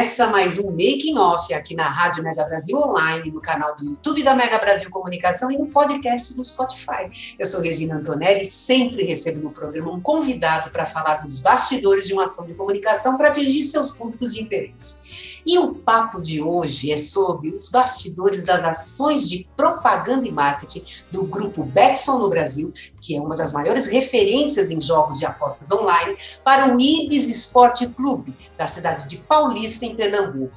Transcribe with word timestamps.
Começa 0.00 0.28
mais 0.28 0.58
um 0.58 0.70
Making 0.70 1.18
Off 1.18 1.52
aqui 1.52 1.74
na 1.74 1.86
Rádio 1.86 2.24
Mega 2.24 2.42
Brasil 2.44 2.74
Online, 2.78 3.30
no 3.30 3.38
canal 3.38 3.76
do 3.76 3.84
YouTube 3.84 4.22
da 4.22 4.34
Mega 4.34 4.58
Brasil 4.58 4.88
Comunicação 4.88 5.50
e 5.50 5.58
no 5.58 5.66
podcast 5.66 6.32
do 6.34 6.42
Spotify. 6.42 7.34
Eu 7.38 7.44
sou 7.44 7.60
Regina 7.60 7.96
Antonelli, 7.96 8.46
sempre 8.46 9.04
recebo 9.04 9.40
no 9.40 9.50
programa 9.50 9.92
um 9.92 10.00
convidado 10.00 10.70
para 10.70 10.86
falar 10.86 11.16
dos 11.16 11.42
bastidores 11.42 12.06
de 12.06 12.14
uma 12.14 12.24
ação 12.24 12.46
de 12.46 12.54
comunicação 12.54 13.18
para 13.18 13.28
atingir 13.28 13.62
seus 13.62 13.90
públicos 13.90 14.32
de 14.32 14.42
interesse. 14.42 15.42
E 15.44 15.58
o 15.58 15.74
papo 15.74 16.20
de 16.20 16.40
hoje 16.40 16.92
é 16.92 16.96
sobre 16.96 17.50
os 17.50 17.68
bastidores 17.70 18.42
das 18.42 18.64
ações 18.64 19.28
de 19.28 19.46
propaganda 19.56 20.26
e 20.26 20.32
marketing 20.32 20.82
do 21.10 21.24
grupo 21.24 21.62
Betson 21.62 22.18
no 22.18 22.28
Brasil, 22.28 22.72
que 23.00 23.16
é 23.16 23.20
uma 23.20 23.36
das 23.36 23.52
maiores 23.52 23.86
referências 23.86 24.70
em 24.70 24.80
jogos 24.80 25.18
de 25.18 25.26
apostas 25.26 25.70
online, 25.70 26.16
para 26.44 26.74
o 26.74 26.80
Ibis 26.80 27.28
Esporte 27.28 27.86
Clube, 27.88 28.34
da 28.56 28.66
cidade 28.66 29.06
de 29.06 29.16
Paulista, 29.16 29.89
em 29.90 29.96
Pernambuco. 29.96 30.56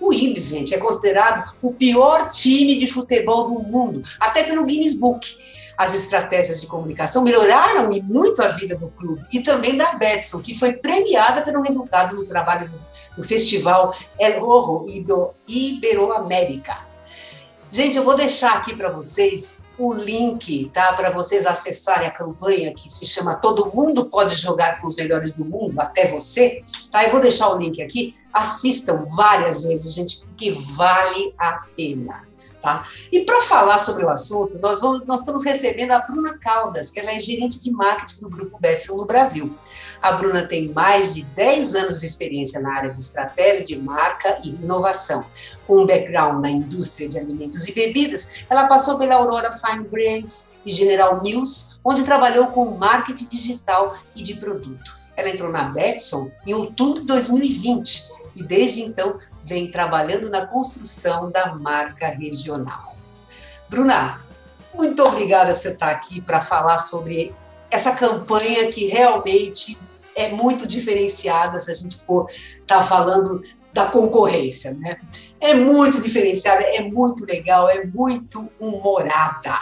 O 0.00 0.12
Ibis, 0.12 0.48
gente, 0.48 0.74
é 0.74 0.78
considerado 0.78 1.54
o 1.62 1.72
pior 1.72 2.28
time 2.28 2.76
de 2.76 2.88
futebol 2.88 3.48
do 3.48 3.60
mundo, 3.62 4.02
até 4.18 4.42
pelo 4.42 4.64
Guinness 4.64 4.98
Book. 4.98 5.36
As 5.78 5.94
estratégias 5.94 6.60
de 6.60 6.66
comunicação 6.66 7.22
melhoraram 7.22 7.92
e 7.92 8.02
muito 8.02 8.42
a 8.42 8.48
vida 8.48 8.76
do 8.76 8.88
clube 8.88 9.24
e 9.32 9.40
também 9.40 9.76
da 9.76 9.94
Betson, 9.94 10.42
que 10.42 10.58
foi 10.58 10.74
premiada 10.74 11.42
pelo 11.42 11.62
resultado 11.62 12.16
do 12.16 12.26
trabalho 12.26 12.70
do, 13.16 13.24
festival 13.24 13.94
El 14.18 14.40
do 15.06 15.30
Iberoamérica. 15.48 16.78
Gente, 17.70 17.96
eu 17.96 18.04
vou 18.04 18.16
deixar 18.16 18.56
aqui 18.56 18.76
para 18.76 18.90
vocês 18.90 19.61
o 19.78 19.92
link, 19.92 20.70
tá? 20.72 20.92
Para 20.92 21.10
vocês 21.10 21.46
acessarem 21.46 22.06
a 22.06 22.10
campanha 22.10 22.74
que 22.74 22.90
se 22.90 23.06
chama 23.06 23.36
Todo 23.36 23.70
Mundo 23.74 24.04
Pode 24.04 24.34
Jogar 24.34 24.80
com 24.80 24.86
os 24.86 24.94
Melhores 24.94 25.32
do 25.32 25.44
Mundo, 25.44 25.80
até 25.80 26.06
você, 26.06 26.62
tá? 26.90 27.04
Eu 27.04 27.10
vou 27.10 27.20
deixar 27.20 27.48
o 27.48 27.58
link 27.58 27.80
aqui. 27.82 28.14
Assistam 28.32 29.06
várias 29.10 29.64
vezes, 29.64 29.94
gente, 29.94 30.20
porque 30.20 30.52
vale 30.52 31.34
a 31.38 31.64
pena. 31.76 32.32
Tá? 32.62 32.86
E 33.10 33.24
para 33.24 33.42
falar 33.42 33.80
sobre 33.80 34.04
o 34.04 34.10
assunto, 34.10 34.56
nós, 34.60 34.80
vamos, 34.80 35.04
nós 35.04 35.20
estamos 35.20 35.44
recebendo 35.44 35.90
a 35.90 35.98
Bruna 35.98 36.38
Caldas, 36.38 36.90
que 36.90 37.00
ela 37.00 37.10
é 37.10 37.18
gerente 37.18 37.60
de 37.60 37.72
marketing 37.72 38.20
do 38.20 38.30
Grupo 38.30 38.56
Betson 38.60 38.96
no 38.96 39.04
Brasil. 39.04 39.52
A 40.02 40.12
Bruna 40.14 40.44
tem 40.44 40.68
mais 40.72 41.14
de 41.14 41.22
10 41.22 41.76
anos 41.76 42.00
de 42.00 42.06
experiência 42.06 42.60
na 42.60 42.76
área 42.76 42.90
de 42.90 42.98
estratégia 42.98 43.64
de 43.64 43.78
marca 43.78 44.40
e 44.42 44.48
inovação. 44.48 45.24
Com 45.64 45.82
um 45.82 45.86
background 45.86 46.42
na 46.42 46.50
indústria 46.50 47.08
de 47.08 47.20
alimentos 47.20 47.68
e 47.68 47.72
bebidas, 47.72 48.44
ela 48.50 48.66
passou 48.66 48.98
pela 48.98 49.14
Aurora 49.14 49.52
Fine 49.52 49.84
Brands 49.84 50.58
e 50.66 50.72
General 50.72 51.22
Mills, 51.22 51.78
onde 51.84 52.02
trabalhou 52.02 52.48
com 52.48 52.76
marketing 52.76 53.28
digital 53.28 53.96
e 54.16 54.24
de 54.24 54.34
produto. 54.34 54.92
Ela 55.16 55.28
entrou 55.28 55.52
na 55.52 55.64
Betson 55.64 56.32
em 56.44 56.52
outubro 56.52 57.02
de 57.02 57.06
2020 57.06 58.02
e 58.34 58.42
desde 58.42 58.82
então 58.82 59.20
vem 59.44 59.70
trabalhando 59.70 60.28
na 60.28 60.44
construção 60.44 61.30
da 61.30 61.54
marca 61.54 62.08
regional. 62.08 62.96
Bruna, 63.68 64.20
muito 64.74 65.00
obrigada 65.04 65.52
por 65.52 65.60
você 65.60 65.68
estar 65.68 65.90
aqui 65.90 66.20
para 66.20 66.40
falar 66.40 66.78
sobre 66.78 67.32
essa 67.70 67.92
campanha 67.92 68.70
que 68.70 68.86
realmente 68.86 69.78
é 70.14 70.30
muito 70.30 70.66
diferenciada 70.66 71.58
se 71.58 71.70
a 71.70 71.74
gente 71.74 71.96
for 71.98 72.26
estar 72.28 72.78
tá 72.78 72.82
falando 72.82 73.42
da 73.72 73.86
concorrência, 73.86 74.74
né? 74.74 74.98
É 75.40 75.54
muito 75.54 76.00
diferenciada, 76.00 76.62
é 76.62 76.82
muito 76.82 77.24
legal, 77.24 77.68
é 77.68 77.84
muito 77.86 78.50
humorada. 78.60 79.56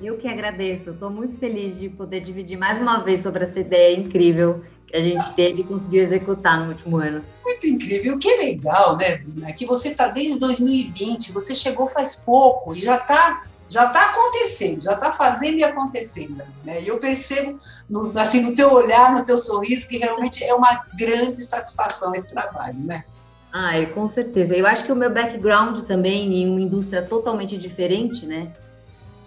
Eu 0.00 0.16
que 0.16 0.26
agradeço, 0.26 0.90
estou 0.90 1.10
muito 1.10 1.38
feliz 1.38 1.78
de 1.78 1.88
poder 1.88 2.20
dividir 2.20 2.58
mais 2.58 2.80
uma 2.80 2.98
vez 2.98 3.20
sobre 3.20 3.44
essa 3.44 3.60
ideia 3.60 3.96
incrível 3.96 4.62
que 4.86 4.96
a 4.96 5.02
gente 5.02 5.32
teve 5.34 5.60
e 5.60 5.64
conseguiu 5.64 6.02
executar 6.02 6.60
no 6.60 6.70
último 6.70 6.96
ano. 6.96 7.22
Muito 7.44 7.66
incrível, 7.66 8.14
o 8.14 8.18
que 8.18 8.28
é 8.28 8.36
legal, 8.38 8.96
né, 8.96 9.18
Bruna? 9.18 9.48
É 9.48 9.52
que 9.52 9.64
você 9.64 9.88
está 9.88 10.08
desde 10.08 10.40
2020, 10.40 11.32
você 11.32 11.54
chegou 11.54 11.86
faz 11.86 12.16
pouco 12.16 12.74
e 12.74 12.80
já 12.80 12.96
está 12.96 13.44
já 13.72 13.86
está 13.86 14.10
acontecendo, 14.10 14.82
já 14.82 14.92
está 14.92 15.12
fazendo 15.12 15.58
e 15.58 15.64
acontecendo, 15.64 16.42
né? 16.62 16.82
E 16.82 16.88
eu 16.88 16.98
percebo, 16.98 17.56
no, 17.88 18.18
assim, 18.18 18.42
no 18.42 18.54
teu 18.54 18.70
olhar, 18.72 19.14
no 19.14 19.24
teu 19.24 19.38
sorriso, 19.38 19.88
que 19.88 19.96
realmente 19.96 20.44
é 20.44 20.54
uma 20.54 20.84
grande 20.94 21.42
satisfação 21.42 22.14
esse 22.14 22.28
trabalho, 22.28 22.78
né? 22.78 23.04
Ah, 23.50 23.72
com 23.94 24.08
certeza. 24.08 24.54
Eu 24.54 24.66
acho 24.66 24.84
que 24.84 24.92
o 24.92 24.96
meu 24.96 25.10
background 25.10 25.80
também 25.82 26.42
em 26.42 26.50
uma 26.50 26.60
indústria 26.60 27.02
totalmente 27.02 27.56
diferente, 27.56 28.26
né? 28.26 28.52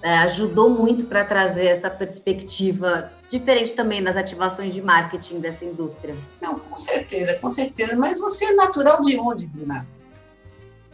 É, 0.02 0.18
ajudou 0.20 0.70
muito 0.70 1.06
para 1.06 1.26
trazer 1.26 1.66
essa 1.66 1.90
perspectiva 1.90 3.12
diferente 3.32 3.74
também 3.74 4.02
nas 4.02 4.16
ativações 4.16 4.72
de 4.72 4.82
marketing 4.82 5.40
dessa 5.40 5.66
indústria. 5.66 6.16
Não, 6.40 6.60
com 6.60 6.78
certeza, 6.78 7.34
com 7.40 7.50
certeza. 7.50 7.98
Mas 7.98 8.20
você 8.20 8.46
é 8.46 8.54
natural 8.54 9.02
de 9.02 9.18
onde, 9.18 9.48
Bruna? 9.48 9.86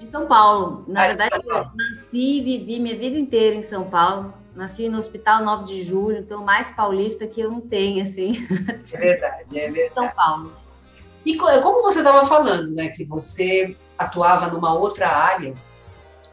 De 0.01 0.07
São 0.07 0.25
Paulo. 0.25 0.83
Na 0.87 1.03
ah, 1.03 1.07
verdade, 1.09 1.35
eu 1.35 1.65
nasci 1.75 2.39
e 2.39 2.41
vivi 2.41 2.79
minha 2.79 2.97
vida 2.97 3.19
inteira 3.19 3.55
em 3.55 3.61
São 3.61 3.87
Paulo. 3.87 4.33
Nasci 4.55 4.89
no 4.89 4.97
Hospital 4.97 5.45
9 5.45 5.63
de 5.65 5.83
Julho, 5.83 6.17
então 6.17 6.43
mais 6.43 6.71
paulista 6.71 7.27
que 7.27 7.39
eu 7.39 7.51
não 7.51 7.61
tenho, 7.61 8.01
assim. 8.01 8.35
É 8.93 8.97
verdade, 8.97 9.59
é 9.59 9.69
verdade. 9.69 9.93
São 9.93 10.09
Paulo. 10.09 10.53
E 11.23 11.37
como 11.37 11.83
você 11.83 11.99
estava 11.99 12.25
falando, 12.25 12.71
né, 12.71 12.89
que 12.89 13.05
você 13.05 13.77
atuava 13.95 14.47
numa 14.47 14.73
outra 14.73 15.07
área, 15.07 15.53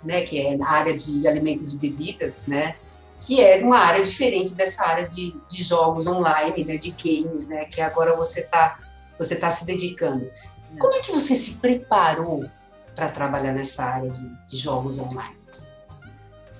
né, 0.03 0.23
que 0.23 0.41
é 0.41 0.57
na 0.57 0.67
área 0.67 0.97
de 0.97 1.29
alimentos 1.29 1.75
e 1.75 1.79
bebidas, 1.79 2.47
né, 2.47 2.75
que 3.21 3.45
é 3.45 3.63
uma 3.63 3.79
área 3.79 4.03
diferente 4.03 4.55
dessa 4.55 4.83
área 4.83 5.07
de, 5.07 5.37
de 5.47 5.63
jogos 5.63 6.07
online, 6.07 6.65
né, 6.65 6.79
de 6.79 6.91
games, 6.91 7.49
né, 7.49 7.67
que 7.67 7.83
agora 7.83 8.17
você 8.17 8.41
está 8.41 8.79
você 9.19 9.37
tá 9.37 9.51
se 9.51 9.67
dedicando. 9.67 10.31
Como 10.79 10.95
é 10.95 11.01
que 11.01 11.13
você 11.13 11.35
se 11.35 11.59
preparou 11.59 12.49
para 12.99 13.09
trabalhar 13.09 13.53
nessa 13.53 13.85
área 13.85 14.11
de, 14.11 14.29
de 14.49 14.57
jogos 14.57 14.99
online? 14.99 15.39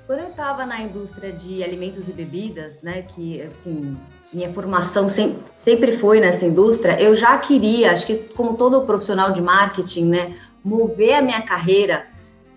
Quando 0.07 0.21
eu 0.21 0.29
estava 0.29 0.65
na 0.65 0.81
indústria 0.81 1.33
de 1.33 1.63
alimentos 1.65 2.09
e 2.09 2.13
bebidas, 2.13 2.81
né, 2.81 3.03
que 3.03 3.43
assim, 3.43 3.99
minha 4.33 4.51
formação 4.53 5.09
sempre, 5.09 5.39
sempre 5.63 5.99
foi 5.99 6.21
nessa 6.21 6.47
indústria, 6.47 6.99
eu 6.99 7.15
já 7.15 7.37
queria, 7.37 7.93
acho 7.93 8.07
que 8.07 8.15
como 8.15 8.57
todo 8.57 8.87
profissional 8.87 9.33
de 9.33 9.43
marketing, 9.43 10.07
né, 10.07 10.37
mover 10.65 11.17
a 11.17 11.23
minha 11.23 11.43
carreira 11.43 12.07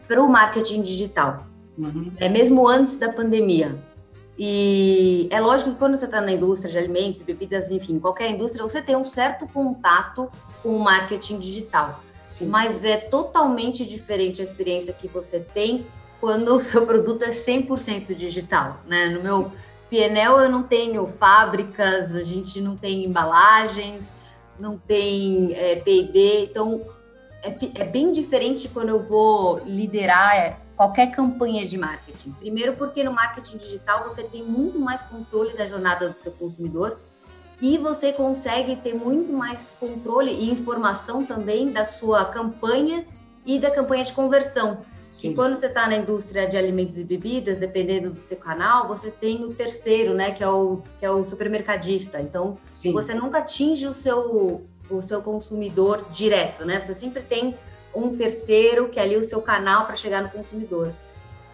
para 0.08 0.22
o 0.22 0.30
marketing 0.30 0.82
digital. 0.84 1.40
Uhum. 1.78 2.12
É 2.18 2.30
mesmo 2.30 2.68
antes 2.68 2.96
da 2.96 3.12
pandemia. 3.12 3.76
E 4.38 5.28
é 5.30 5.40
lógico 5.42 5.72
que 5.72 5.78
quando 5.78 5.98
você 5.98 6.06
está 6.06 6.22
na 6.22 6.32
indústria 6.32 6.72
de 6.72 6.78
alimentos, 6.78 7.22
bebidas, 7.22 7.70
enfim, 7.70 8.00
qualquer 8.00 8.30
indústria, 8.30 8.64
você 8.64 8.82
tem 8.82 8.96
um 8.96 9.06
certo 9.06 9.46
contato 9.48 10.32
com 10.62 10.70
o 10.70 10.80
marketing 10.80 11.40
digital. 11.40 12.02
Sim. 12.32 12.48
Mas 12.48 12.86
é 12.86 12.96
totalmente 12.98 13.86
diferente 13.86 14.42
a 14.42 14.44
experiência 14.44 14.94
que 14.94 15.08
você 15.08 15.40
tem 15.40 15.86
quando 16.20 16.56
o 16.56 16.64
seu 16.64 16.86
produto 16.86 17.24
é 17.24 17.32
100% 17.32 18.16
digital, 18.16 18.80
né? 18.88 19.08
No 19.10 19.22
meu 19.22 19.52
PNL 19.90 20.44
eu 20.44 20.50
não 20.50 20.64
tenho 20.64 21.06
fábricas, 21.08 22.16
a 22.16 22.24
gente 22.24 22.62
não 22.62 22.78
tem 22.78 23.04
embalagens, 23.04 24.06
não 24.58 24.78
tem 24.78 25.54
é, 25.54 25.76
P&D, 25.76 26.46
então 26.46 26.82
é, 27.44 27.54
é 27.76 27.84
bem 27.84 28.12
diferente 28.12 28.70
quando 28.70 28.90
eu 28.90 29.04
vou 29.04 29.60
liderar 29.66 30.36
é, 30.38 30.58
qualquer 30.78 31.12
campanha 31.12 31.66
de 31.68 31.78
marketing. 31.78 32.32
Primeiro, 32.34 32.74
porque 32.78 33.04
no 33.04 33.12
marketing 33.12 33.58
digital 33.58 34.04
você 34.06 34.24
tem 34.24 34.44
muito 34.44 34.80
mais 34.80 35.02
controle 35.02 35.54
da 35.58 35.66
jornada 35.66 36.08
do 36.08 36.16
seu 36.16 36.32
consumidor 36.32 36.98
e 37.62 37.78
você 37.78 38.12
consegue 38.12 38.76
ter 38.76 38.96
muito 38.96 39.32
mais 39.32 39.72
controle 39.80 40.32
e 40.32 40.50
informação 40.50 41.24
também 41.24 41.72
da 41.72 41.86
sua 41.86 42.26
campanha 42.26 43.06
e 43.46 43.60
da 43.60 43.70
campanha 43.70 44.04
de 44.04 44.14
conversão. 44.14 44.80
Sim. 45.08 45.32
E 45.32 45.36
quando 45.36 45.60
você 45.60 45.68
está 45.68 45.88
na 45.88 45.98
indústria 45.98 46.48
de 46.48 46.58
alimentos 46.58 46.98
e 46.98 47.04
bebidas, 47.04 47.58
dependendo 47.58 48.12
do 48.12 48.20
seu 48.22 48.38
canal, 48.38 48.88
você 48.88 49.12
tem 49.12 49.44
o 49.44 49.54
terceiro, 49.54 50.14
né, 50.14 50.32
que 50.32 50.42
é 50.42 50.48
o, 50.48 50.82
que 51.00 51.06
é 51.06 51.12
o 51.12 51.24
supermercadista. 51.26 52.20
Então, 52.22 52.58
Sim. 52.76 52.94
você 52.94 53.14
nunca 53.14 53.40
atinge 53.40 53.86
o 53.86 53.94
seu, 53.94 54.66
o 54.90 55.02
seu 55.02 55.22
consumidor 55.22 56.06
direto, 56.12 56.66
né? 56.66 56.80
Você 56.80 56.94
sempre 56.94 57.22
tem 57.22 57.54
um 57.94 58.16
terceiro, 58.16 58.88
que 58.88 59.00
é 59.00 59.04
ali 59.04 59.18
o 59.18 59.24
seu 59.24 59.42
canal 59.42 59.86
para 59.86 59.98
chegar 59.98 60.24
no 60.24 60.30
consumidor. 60.30 60.94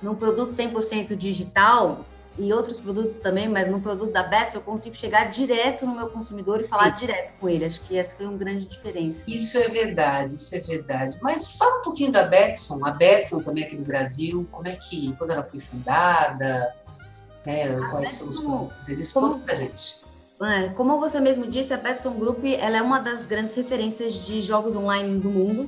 Num 0.01 0.13
produto 0.13 0.51
100% 0.51 1.15
digital, 1.15 2.05
em 2.37 2.53
outros 2.53 2.79
produtos 2.79 3.17
também, 3.17 3.47
mas 3.47 3.69
no 3.69 3.81
produto 3.81 4.11
da 4.11 4.23
Betson 4.23 4.57
eu 4.57 4.61
consigo 4.61 4.95
chegar 4.95 5.25
direto 5.25 5.85
no 5.85 5.95
meu 5.95 6.07
consumidor 6.09 6.59
e 6.59 6.67
falar 6.67 6.91
Sim. 6.91 7.05
direto 7.05 7.33
com 7.39 7.49
ele. 7.49 7.65
Acho 7.65 7.81
que 7.81 7.97
essa 7.97 8.15
foi 8.15 8.25
uma 8.25 8.37
grande 8.37 8.65
diferença. 8.65 9.23
Isso 9.27 9.57
é 9.57 9.67
verdade, 9.67 10.35
isso 10.35 10.55
é 10.55 10.59
verdade. 10.59 11.17
Mas 11.21 11.57
fala 11.57 11.79
um 11.79 11.81
pouquinho 11.81 12.11
da 12.11 12.23
Betson, 12.23 12.85
a 12.85 12.91
Betson 12.91 13.41
também 13.41 13.63
aqui 13.63 13.75
no 13.75 13.85
Brasil, 13.85 14.47
como 14.51 14.67
é 14.67 14.75
que, 14.75 15.13
quando 15.17 15.31
ela 15.31 15.43
foi 15.43 15.59
fundada, 15.59 16.73
né, 17.45 17.75
quais 17.91 18.11
Betson, 18.11 18.17
são 18.17 18.27
os 18.29 18.39
produtos? 18.39 18.89
Eles 18.89 19.11
contam 19.13 19.39
pra 19.39 19.55
gente. 19.55 20.07
É, 20.39 20.69
como 20.69 20.99
você 20.99 21.19
mesmo 21.19 21.47
disse, 21.47 21.73
a 21.73 21.77
Betson 21.77 22.11
Group 22.11 22.43
ela 22.45 22.77
é 22.77 22.81
uma 22.81 22.99
das 22.99 23.25
grandes 23.25 23.55
referências 23.55 24.13
de 24.13 24.41
jogos 24.41 24.75
online 24.75 25.19
do 25.19 25.29
mundo. 25.29 25.67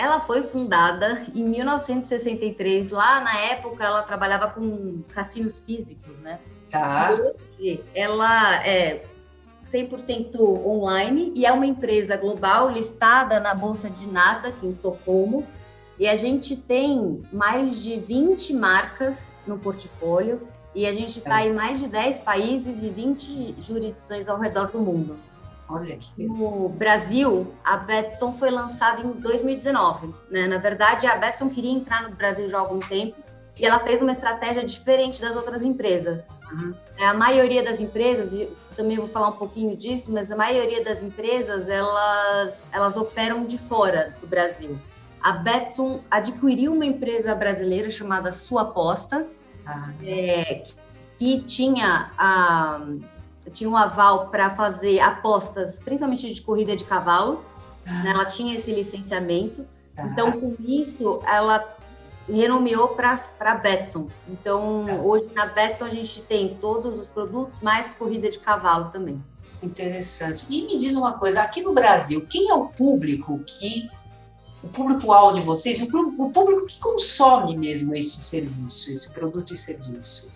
Ela 0.00 0.18
foi 0.18 0.42
fundada 0.42 1.26
em 1.34 1.44
1963. 1.44 2.90
Lá 2.90 3.20
na 3.20 3.38
época, 3.38 3.84
ela 3.84 4.02
trabalhava 4.02 4.48
com 4.48 5.02
cassinos 5.12 5.60
físicos, 5.60 6.16
né? 6.20 6.38
Tá. 6.70 7.10
Hoje, 7.12 7.84
ela 7.94 8.66
é 8.66 9.02
100% 9.62 10.40
online 10.40 11.32
e 11.36 11.44
é 11.44 11.52
uma 11.52 11.66
empresa 11.66 12.16
global 12.16 12.70
listada 12.70 13.38
na 13.40 13.54
bolsa 13.54 13.90
de 13.90 14.06
Nasdaq 14.06 14.64
em 14.64 14.70
Estocolmo. 14.70 15.46
E 15.98 16.08
a 16.08 16.14
gente 16.14 16.56
tem 16.56 17.22
mais 17.30 17.82
de 17.82 18.00
20 18.00 18.54
marcas 18.54 19.34
no 19.46 19.58
portfólio 19.58 20.48
e 20.74 20.86
a 20.86 20.94
gente 20.94 21.18
está 21.18 21.42
é. 21.42 21.48
em 21.48 21.52
mais 21.52 21.78
de 21.78 21.86
10 21.86 22.20
países 22.20 22.82
e 22.82 22.88
20 22.88 23.56
jurisdições 23.60 24.28
ao 24.28 24.38
redor 24.38 24.68
do 24.68 24.78
mundo. 24.78 25.18
Olha 25.70 25.94
aqui. 25.94 26.10
No 26.18 26.68
Brasil, 26.68 27.54
a 27.64 27.76
Betson 27.76 28.32
foi 28.32 28.50
lançada 28.50 29.02
em 29.02 29.12
2019. 29.12 30.12
Né? 30.28 30.48
Na 30.48 30.58
verdade, 30.58 31.06
a 31.06 31.14
Betson 31.16 31.48
queria 31.48 31.70
entrar 31.70 32.02
no 32.02 32.16
Brasil 32.16 32.48
já 32.48 32.58
há 32.58 32.60
algum 32.60 32.80
tempo 32.80 33.16
e 33.58 33.64
ela 33.64 33.78
fez 33.78 34.02
uma 34.02 34.10
estratégia 34.10 34.64
diferente 34.64 35.20
das 35.20 35.36
outras 35.36 35.62
empresas. 35.62 36.26
Uhum. 36.50 36.74
É, 36.98 37.06
a 37.06 37.14
maioria 37.14 37.62
das 37.62 37.80
empresas, 37.80 38.34
e 38.34 38.48
também 38.74 38.96
vou 38.96 39.08
falar 39.08 39.28
um 39.28 39.36
pouquinho 39.36 39.76
disso, 39.76 40.10
mas 40.10 40.30
a 40.32 40.36
maioria 40.36 40.82
das 40.82 41.02
empresas, 41.02 41.68
elas, 41.68 42.66
elas 42.72 42.96
operam 42.96 43.44
de 43.44 43.56
fora 43.56 44.14
do 44.20 44.26
Brasil. 44.26 44.76
A 45.22 45.32
Betson 45.32 46.00
adquiriu 46.10 46.72
uma 46.72 46.84
empresa 46.84 47.32
brasileira 47.34 47.90
chamada 47.90 48.32
Sua 48.32 48.62
Aposta, 48.62 49.26
ah. 49.64 49.92
é, 50.02 50.64
que 51.18 51.40
tinha 51.42 52.10
a 52.18 52.80
tinha 53.48 53.70
um 53.70 53.76
aval 53.76 54.28
para 54.28 54.54
fazer 54.54 55.00
apostas, 55.00 55.80
principalmente 55.80 56.32
de 56.32 56.42
corrida 56.42 56.76
de 56.76 56.84
cavalo. 56.84 57.42
Ah. 57.86 58.02
Né? 58.02 58.10
Ela 58.10 58.24
tinha 58.26 58.54
esse 58.54 58.72
licenciamento. 58.72 59.64
Ah. 59.96 60.06
Então, 60.06 60.32
com 60.32 60.54
isso, 60.60 61.20
ela 61.26 61.64
renomeou 62.28 62.88
para 62.88 63.54
Betson. 63.54 64.08
Então, 64.28 64.86
ah. 64.88 65.02
hoje 65.02 65.28
na 65.34 65.46
Betson 65.46 65.84
a 65.84 65.90
gente 65.90 66.20
tem 66.22 66.56
todos 66.60 66.98
os 66.98 67.06
produtos, 67.06 67.60
mais 67.60 67.90
corrida 67.90 68.30
de 68.30 68.38
cavalo 68.38 68.90
também. 68.90 69.22
Interessante. 69.62 70.46
E 70.48 70.66
me 70.66 70.78
diz 70.78 70.94
uma 70.94 71.18
coisa, 71.18 71.42
aqui 71.42 71.62
no 71.62 71.72
Brasil, 71.72 72.26
quem 72.28 72.50
é 72.50 72.54
o 72.54 72.66
público 72.66 73.38
que 73.46 73.90
o 74.62 74.68
público-alvo 74.68 75.36
de 75.36 75.40
vocês, 75.40 75.80
o 75.80 75.86
público 76.30 76.66
que 76.66 76.78
consome 76.78 77.56
mesmo 77.56 77.94
esse 77.94 78.20
serviço, 78.20 78.92
esse 78.92 79.10
produto 79.10 79.54
e 79.54 79.56
serviço? 79.56 80.30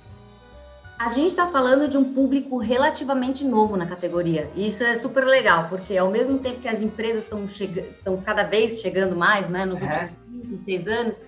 A 1.05 1.11
gente 1.11 1.29
está 1.29 1.47
falando 1.47 1.87
de 1.87 1.99
um 1.99 2.15
público 2.15 2.57
relativamente 2.57 3.45
novo 3.45 3.77
na 3.77 3.85
categoria. 3.85 4.51
E 4.57 4.69
isso 4.69 4.83
é 4.83 4.97
super 4.97 5.27
legal, 5.27 5.69
porque 5.69 5.99
ao 5.99 6.11
mesmo 6.11 6.39
tempo 6.39 6.63
que 6.63 6.69
as 6.69 6.81
empresas 6.81 7.25
estão 7.25 8.23
cada 8.23 8.43
vez 8.43 8.81
chegando 8.81 9.15
mais, 9.15 9.47
né, 9.51 9.67
nos 9.67 9.83
é. 9.83 10.05
últimos 10.33 10.47
5, 10.49 10.65
6 10.65 10.89
anos, 10.89 11.21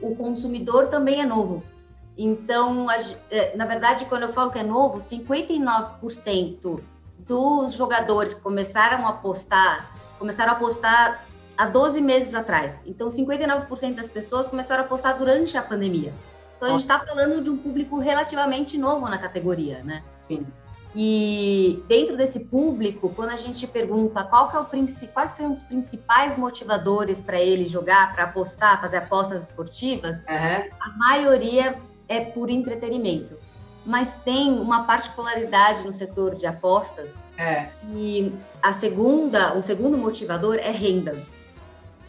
o 0.00 0.14
consumidor 0.14 0.86
também 0.86 1.20
é 1.20 1.26
novo. 1.26 1.64
Então, 2.16 2.86
é, 3.28 3.56
na 3.56 3.66
verdade, 3.66 4.04
quando 4.04 4.22
eu 4.22 4.32
falo 4.32 4.52
que 4.52 4.58
é 4.60 4.62
novo, 4.62 4.98
59% 4.98 6.80
dos 7.18 7.72
jogadores 7.72 8.34
que 8.34 8.40
começaram 8.40 9.04
a 9.04 9.10
apostar, 9.10 9.90
começaram 10.16 10.52
a 10.52 10.54
apostar 10.54 11.24
há 11.56 11.66
12 11.66 12.00
meses 12.00 12.34
atrás. 12.34 12.84
Então, 12.86 13.08
59% 13.08 13.96
das 13.96 14.06
pessoas 14.06 14.46
começaram 14.46 14.84
a 14.84 14.86
apostar 14.86 15.18
durante 15.18 15.58
a 15.58 15.62
pandemia. 15.62 16.12
Então, 16.58 16.68
a 16.68 16.72
gente 16.72 16.80
está 16.80 16.98
falando 16.98 17.42
de 17.42 17.48
um 17.48 17.56
público 17.56 17.98
relativamente 18.00 18.76
novo 18.76 19.08
na 19.08 19.16
categoria, 19.16 19.80
né? 19.84 20.02
Sim. 20.22 20.44
E 20.94 21.84
dentro 21.86 22.16
desse 22.16 22.40
público, 22.40 23.12
quando 23.14 23.30
a 23.30 23.36
gente 23.36 23.64
pergunta 23.64 24.24
qual 24.24 24.50
que 24.50 24.56
é 24.56 24.60
o 24.60 25.08
quais 25.12 25.34
são 25.34 25.52
os 25.52 25.60
principais 25.60 26.36
motivadores 26.36 27.20
para 27.20 27.40
ele 27.40 27.68
jogar, 27.68 28.12
para 28.12 28.24
apostar, 28.24 28.80
fazer 28.80 28.96
apostas 28.96 29.44
esportivas, 29.44 30.16
uhum. 30.16 30.70
a 30.80 30.96
maioria 30.96 31.76
é 32.08 32.20
por 32.20 32.50
entretenimento. 32.50 33.38
Mas 33.86 34.14
tem 34.14 34.50
uma 34.58 34.82
particularidade 34.82 35.84
no 35.84 35.92
setor 35.92 36.34
de 36.34 36.46
apostas 36.46 37.14
é. 37.38 37.68
e 37.94 38.32
a 38.60 38.72
segunda, 38.72 39.54
o 39.54 39.62
segundo 39.62 39.96
motivador 39.96 40.56
é 40.56 40.70
renda. 40.70 41.16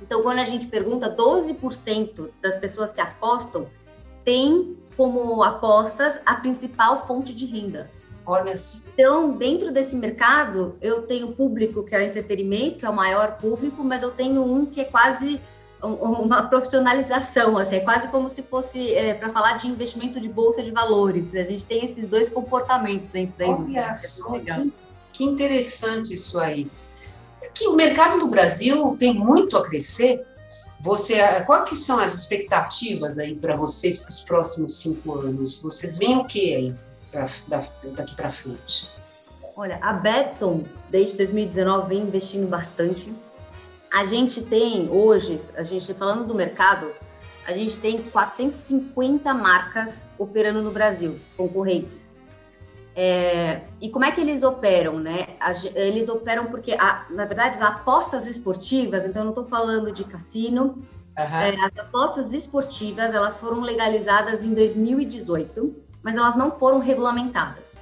Então, 0.02 0.24
quando 0.24 0.40
a 0.40 0.45
gente 0.45 0.68
pergunta, 0.68 1.13
12% 1.13 2.30
das 2.42 2.56
pessoas 2.56 2.92
que 2.92 3.02
apostam 3.02 3.68
tem 4.30 4.78
como 4.96 5.42
apostas 5.42 6.20
a 6.24 6.36
principal 6.36 7.08
fonte 7.08 7.34
de 7.34 7.48
renda. 7.48 7.90
Olha. 8.28 8.54
Então, 8.94 9.31
dentro 9.31 9.72
desse 9.72 9.96
mercado, 9.96 10.78
eu 10.80 11.02
tenho 11.02 11.31
público 11.31 11.81
que 11.81 11.96
é 11.96 11.98
o 11.98 12.02
entretenimento, 12.04 12.78
que 12.78 12.86
é 12.86 12.90
o 12.90 12.96
maior 12.96 13.40
público, 13.40 13.84
mas 13.84 14.04
eu 14.04 14.12
tenho 14.12 14.44
um 14.44 14.68
que 14.68 14.81
é 14.81 14.84
quase 14.84 15.42
uma 15.81 16.44
profissionalização, 16.44 17.58
assim, 17.58 17.78
é 17.78 17.80
quase 17.80 18.10
como 18.10 18.30
se 18.30 18.44
fosse 18.44 18.94
é, 18.94 19.16
para 19.16 19.30
falar 19.30 19.54
de 19.54 19.68
investimento 19.68 20.20
de 20.20 20.30
bolsa 20.30 20.62
de 20.62 20.70
valores. 20.70 21.34
A 21.34 21.42
gente 21.42 21.66
tem 21.66 21.84
esses 21.84 22.08
dois 22.08 22.30
comportamentos 22.30 23.10
dentro 23.10 23.36
da 23.36 23.48
indústria. 23.48 23.81
Olha 23.81 23.90
é 23.90 23.94
só, 23.96 24.36
é 24.36 24.40
que, 24.42 24.74
que 25.12 25.24
interessante 25.24 26.14
isso 26.14 26.40
aí. 26.40 26.70
Que 27.56 27.68
o 27.68 27.74
mercado 27.74 28.20
do 28.20 28.28
Brasil 28.28 28.96
tem 29.00 29.12
muito 29.12 29.58
a 29.58 29.64
crescer 29.66 30.24
você, 30.80 31.18
quais 31.46 31.80
são 31.80 32.00
as 32.00 32.14
expectativas 32.14 33.18
aí 33.20 33.36
para 33.36 33.56
vocês 33.56 34.00
para 34.00 34.12
os 34.12 34.22
próximos 34.22 34.80
cinco 34.80 35.14
anos? 35.16 35.60
Vocês 35.62 35.98
veem 35.98 36.18
o 36.18 36.24
que 36.26 36.56
aí 36.56 36.76
pra, 37.12 37.26
daqui 37.96 38.16
para 38.16 38.30
frente? 38.30 38.90
Olha, 39.58 39.78
a 39.81 39.92
Betson, 39.92 40.64
desde 40.90 41.18
2019, 41.18 41.90
vem 41.90 42.04
investindo 42.04 42.48
bastante. 42.48 43.14
A 43.92 44.06
gente 44.06 44.42
tem 44.42 44.90
hoje, 44.90 45.42
a 45.56 45.64
gente 45.64 45.94
falando 45.94 46.26
do 46.26 46.34
mercado, 46.34 46.90
a 47.46 47.52
gente 47.52 47.78
tem 47.78 48.02
450 48.02 49.34
marcas 49.34 50.08
operando 50.18 50.62
no 50.62 50.72
Brasil, 50.72 51.20
concorrentes. 51.36 52.08
É, 53.01 53.62
e 53.80 53.90
como 53.90 54.04
é 54.04 54.12
que 54.12 54.19
eles 54.19 54.44
operam, 54.44 55.00
né? 55.00 55.30
Eles 55.74 56.10
operam 56.10 56.47
porque, 56.47 56.73
a, 56.73 57.06
na 57.09 57.23
verdade, 57.23 57.56
as 57.56 57.64
apostas 57.64 58.28
esportivas, 58.28 59.06
então 59.06 59.21
eu 59.21 59.23
não 59.23 59.31
estou 59.31 59.45
falando 59.45 59.90
de 59.90 60.04
cassino, 60.04 60.64
uhum. 60.64 60.83
é, 61.18 61.56
as 61.66 61.80
apostas 61.80 62.33
esportivas, 62.33 63.16
elas 63.16 63.38
foram 63.38 63.62
legalizadas 63.62 64.44
em 64.44 64.54
2018, 64.54 65.73
mas 66.04 66.18
elas 66.18 66.35
não 66.35 66.52
foram 66.52 66.80
regulamentadas. 66.80 67.80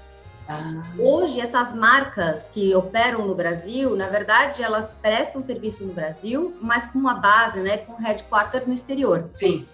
Ah. 0.48 0.84
Hoje, 1.00 1.41
essas 1.41 1.74
marcas 1.74 2.50
que 2.50 2.75
operam 2.75 3.25
no 3.25 3.34
Brasil, 3.34 3.96
na 3.96 4.10
verdade, 4.10 4.62
elas 4.62 4.96
prestam 5.01 5.41
serviço 5.41 5.84
no 5.84 5.94
Brasil, 5.94 6.56
mas 6.62 6.86
com 6.86 7.00
uma 7.00 7.15
base, 7.15 7.60
né, 7.60 7.77
com 7.77 7.96
headquarter 7.96 8.68
no 8.68 8.74
exterior. 8.74 9.32
Sim. 9.34 9.65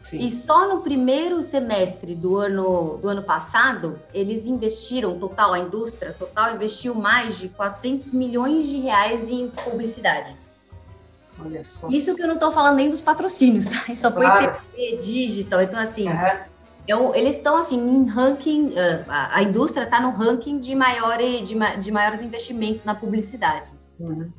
Sim. 0.00 0.26
E 0.26 0.30
só 0.30 0.68
no 0.68 0.80
primeiro 0.80 1.42
semestre 1.42 2.14
do 2.14 2.36
ano, 2.36 2.98
do 3.02 3.08
ano 3.08 3.22
passado, 3.22 3.98
eles 4.14 4.46
investiram, 4.46 5.18
total, 5.18 5.52
a 5.52 5.58
indústria 5.58 6.12
total 6.12 6.54
investiu 6.54 6.94
mais 6.94 7.36
de 7.36 7.48
400 7.48 8.12
milhões 8.12 8.68
de 8.68 8.78
reais 8.78 9.28
em 9.28 9.48
publicidade. 9.48 10.34
Olha 11.44 11.62
só. 11.62 11.88
Isso 11.90 12.14
que 12.14 12.22
eu 12.22 12.26
não 12.26 12.34
estou 12.34 12.52
falando 12.52 12.76
nem 12.76 12.90
dos 12.90 13.00
patrocínios, 13.00 13.66
tá? 13.66 13.84
Isso 13.92 14.10
foi 14.10 14.22
claro. 14.22 14.60
TV, 14.74 14.96
digital, 15.02 15.62
então 15.62 15.78
assim... 15.78 16.08
Uhum. 16.08 16.48
Eu, 16.86 17.14
eles 17.14 17.36
estão 17.36 17.54
assim 17.54 17.76
em 17.76 18.06
ranking, 18.06 18.72
a, 19.06 19.36
a 19.36 19.42
indústria 19.42 19.84
está 19.84 20.00
no 20.00 20.10
ranking 20.10 20.58
de, 20.58 20.74
maior, 20.74 21.18
de, 21.18 21.54
de 21.80 21.90
maiores 21.92 22.22
investimentos 22.22 22.82
na 22.82 22.94
publicidade. 22.94 23.70
Uhum. 24.00 24.32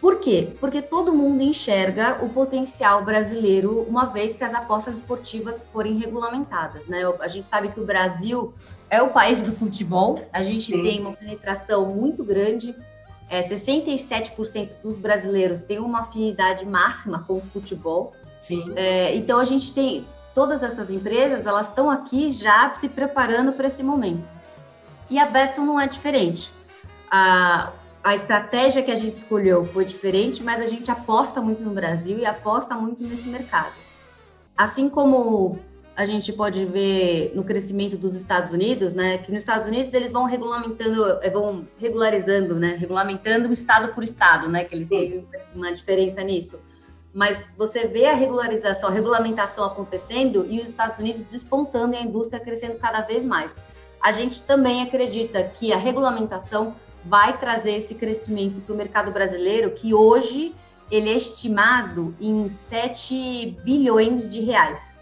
Por 0.00 0.20
quê? 0.20 0.48
Porque 0.60 0.82
todo 0.82 1.14
mundo 1.14 1.42
enxerga 1.42 2.18
o 2.22 2.28
potencial 2.28 3.04
brasileiro 3.04 3.80
uma 3.88 4.04
vez 4.06 4.36
que 4.36 4.44
as 4.44 4.54
apostas 4.54 4.96
esportivas 4.96 5.66
forem 5.72 5.98
regulamentadas, 5.98 6.86
né? 6.86 7.02
A 7.20 7.28
gente 7.28 7.48
sabe 7.48 7.68
que 7.68 7.80
o 7.80 7.84
Brasil 7.84 8.52
é 8.90 9.02
o 9.02 9.08
país 9.08 9.42
do 9.42 9.52
futebol, 9.52 10.20
a 10.32 10.42
gente 10.42 10.66
Sim. 10.66 10.82
tem 10.82 11.00
uma 11.00 11.12
penetração 11.12 11.86
muito 11.86 12.22
grande, 12.22 12.74
é, 13.28 13.40
67% 13.40 14.70
dos 14.82 14.96
brasileiros 14.96 15.62
têm 15.62 15.78
uma 15.78 16.00
afinidade 16.00 16.64
máxima 16.64 17.24
com 17.26 17.34
o 17.38 17.40
futebol. 17.40 18.12
Sim. 18.40 18.72
É, 18.76 19.14
então 19.16 19.38
a 19.40 19.44
gente 19.44 19.72
tem 19.72 20.06
todas 20.34 20.62
essas 20.62 20.90
empresas, 20.90 21.46
elas 21.46 21.68
estão 21.68 21.90
aqui 21.90 22.30
já 22.30 22.72
se 22.74 22.88
preparando 22.88 23.52
para 23.52 23.66
esse 23.66 23.82
momento. 23.82 24.22
E 25.10 25.18
a 25.18 25.26
Betson 25.26 25.64
não 25.64 25.80
é 25.80 25.86
diferente. 25.86 26.50
A, 27.10 27.72
a 28.06 28.14
estratégia 28.14 28.84
que 28.84 28.90
a 28.92 28.94
gente 28.94 29.14
escolheu 29.14 29.64
foi 29.64 29.84
diferente, 29.84 30.40
mas 30.40 30.62
a 30.62 30.66
gente 30.68 30.88
aposta 30.88 31.40
muito 31.40 31.60
no 31.60 31.72
Brasil 31.72 32.16
e 32.16 32.24
aposta 32.24 32.76
muito 32.76 33.02
nesse 33.02 33.28
mercado. 33.28 33.72
Assim 34.56 34.88
como 34.88 35.58
a 35.96 36.06
gente 36.06 36.32
pode 36.32 36.64
ver 36.66 37.32
no 37.34 37.42
crescimento 37.42 37.96
dos 37.96 38.14
Estados 38.14 38.52
Unidos, 38.52 38.94
né? 38.94 39.18
Que 39.18 39.32
nos 39.32 39.40
Estados 39.40 39.66
Unidos 39.66 39.92
eles 39.92 40.12
vão 40.12 40.22
regulamentando, 40.22 41.18
eh, 41.20 41.30
vão 41.30 41.66
regularizando, 41.80 42.54
né? 42.54 42.76
Regulamentando 42.78 43.52
estado 43.52 43.92
por 43.92 44.04
estado, 44.04 44.48
né? 44.48 44.62
Que 44.62 44.76
eles 44.76 44.88
têm 44.88 45.26
uma 45.52 45.72
diferença 45.72 46.22
nisso. 46.22 46.60
Mas 47.12 47.52
você 47.58 47.88
vê 47.88 48.06
a 48.06 48.14
regularização, 48.14 48.88
a 48.88 48.92
regulamentação 48.92 49.64
acontecendo 49.64 50.46
e 50.48 50.60
os 50.60 50.68
Estados 50.68 50.96
Unidos 50.98 51.22
despontando 51.28 51.94
e 51.94 51.96
a 51.96 52.02
indústria 52.02 52.38
crescendo 52.38 52.78
cada 52.78 53.00
vez 53.00 53.24
mais. 53.24 53.50
A 54.00 54.12
gente 54.12 54.42
também 54.42 54.80
acredita 54.84 55.42
que 55.42 55.72
a 55.72 55.76
regulamentação 55.76 56.72
vai 57.08 57.38
trazer 57.38 57.76
esse 57.76 57.94
crescimento 57.94 58.60
para 58.60 58.74
o 58.74 58.76
mercado 58.76 59.10
brasileiro, 59.10 59.70
que 59.70 59.94
hoje 59.94 60.54
ele 60.90 61.10
é 61.10 61.16
estimado 61.16 62.14
em 62.20 62.48
7 62.48 63.58
bilhões 63.64 64.30
de 64.30 64.40
reais. 64.40 64.98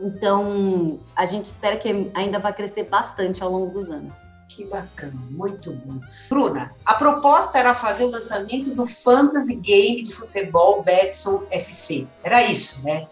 Então, 0.00 0.98
a 1.14 1.24
gente 1.26 1.46
espera 1.46 1.76
que 1.76 2.10
ainda 2.14 2.38
vai 2.38 2.52
crescer 2.52 2.84
bastante 2.84 3.42
ao 3.42 3.50
longo 3.50 3.78
dos 3.78 3.88
anos. 3.88 4.12
Que 4.48 4.64
bacana, 4.66 5.18
muito 5.30 5.72
bom. 5.72 5.98
Bruna, 6.28 6.72
a 6.84 6.94
proposta 6.94 7.58
era 7.58 7.72
fazer 7.72 8.04
o 8.04 8.10
lançamento 8.10 8.74
do 8.74 8.86
Fantasy 8.86 9.54
Game 9.56 10.02
de 10.02 10.12
futebol 10.12 10.82
Betson 10.82 11.44
FC. 11.50 12.06
Era 12.22 12.42
isso, 12.42 12.84
né? 12.84 13.06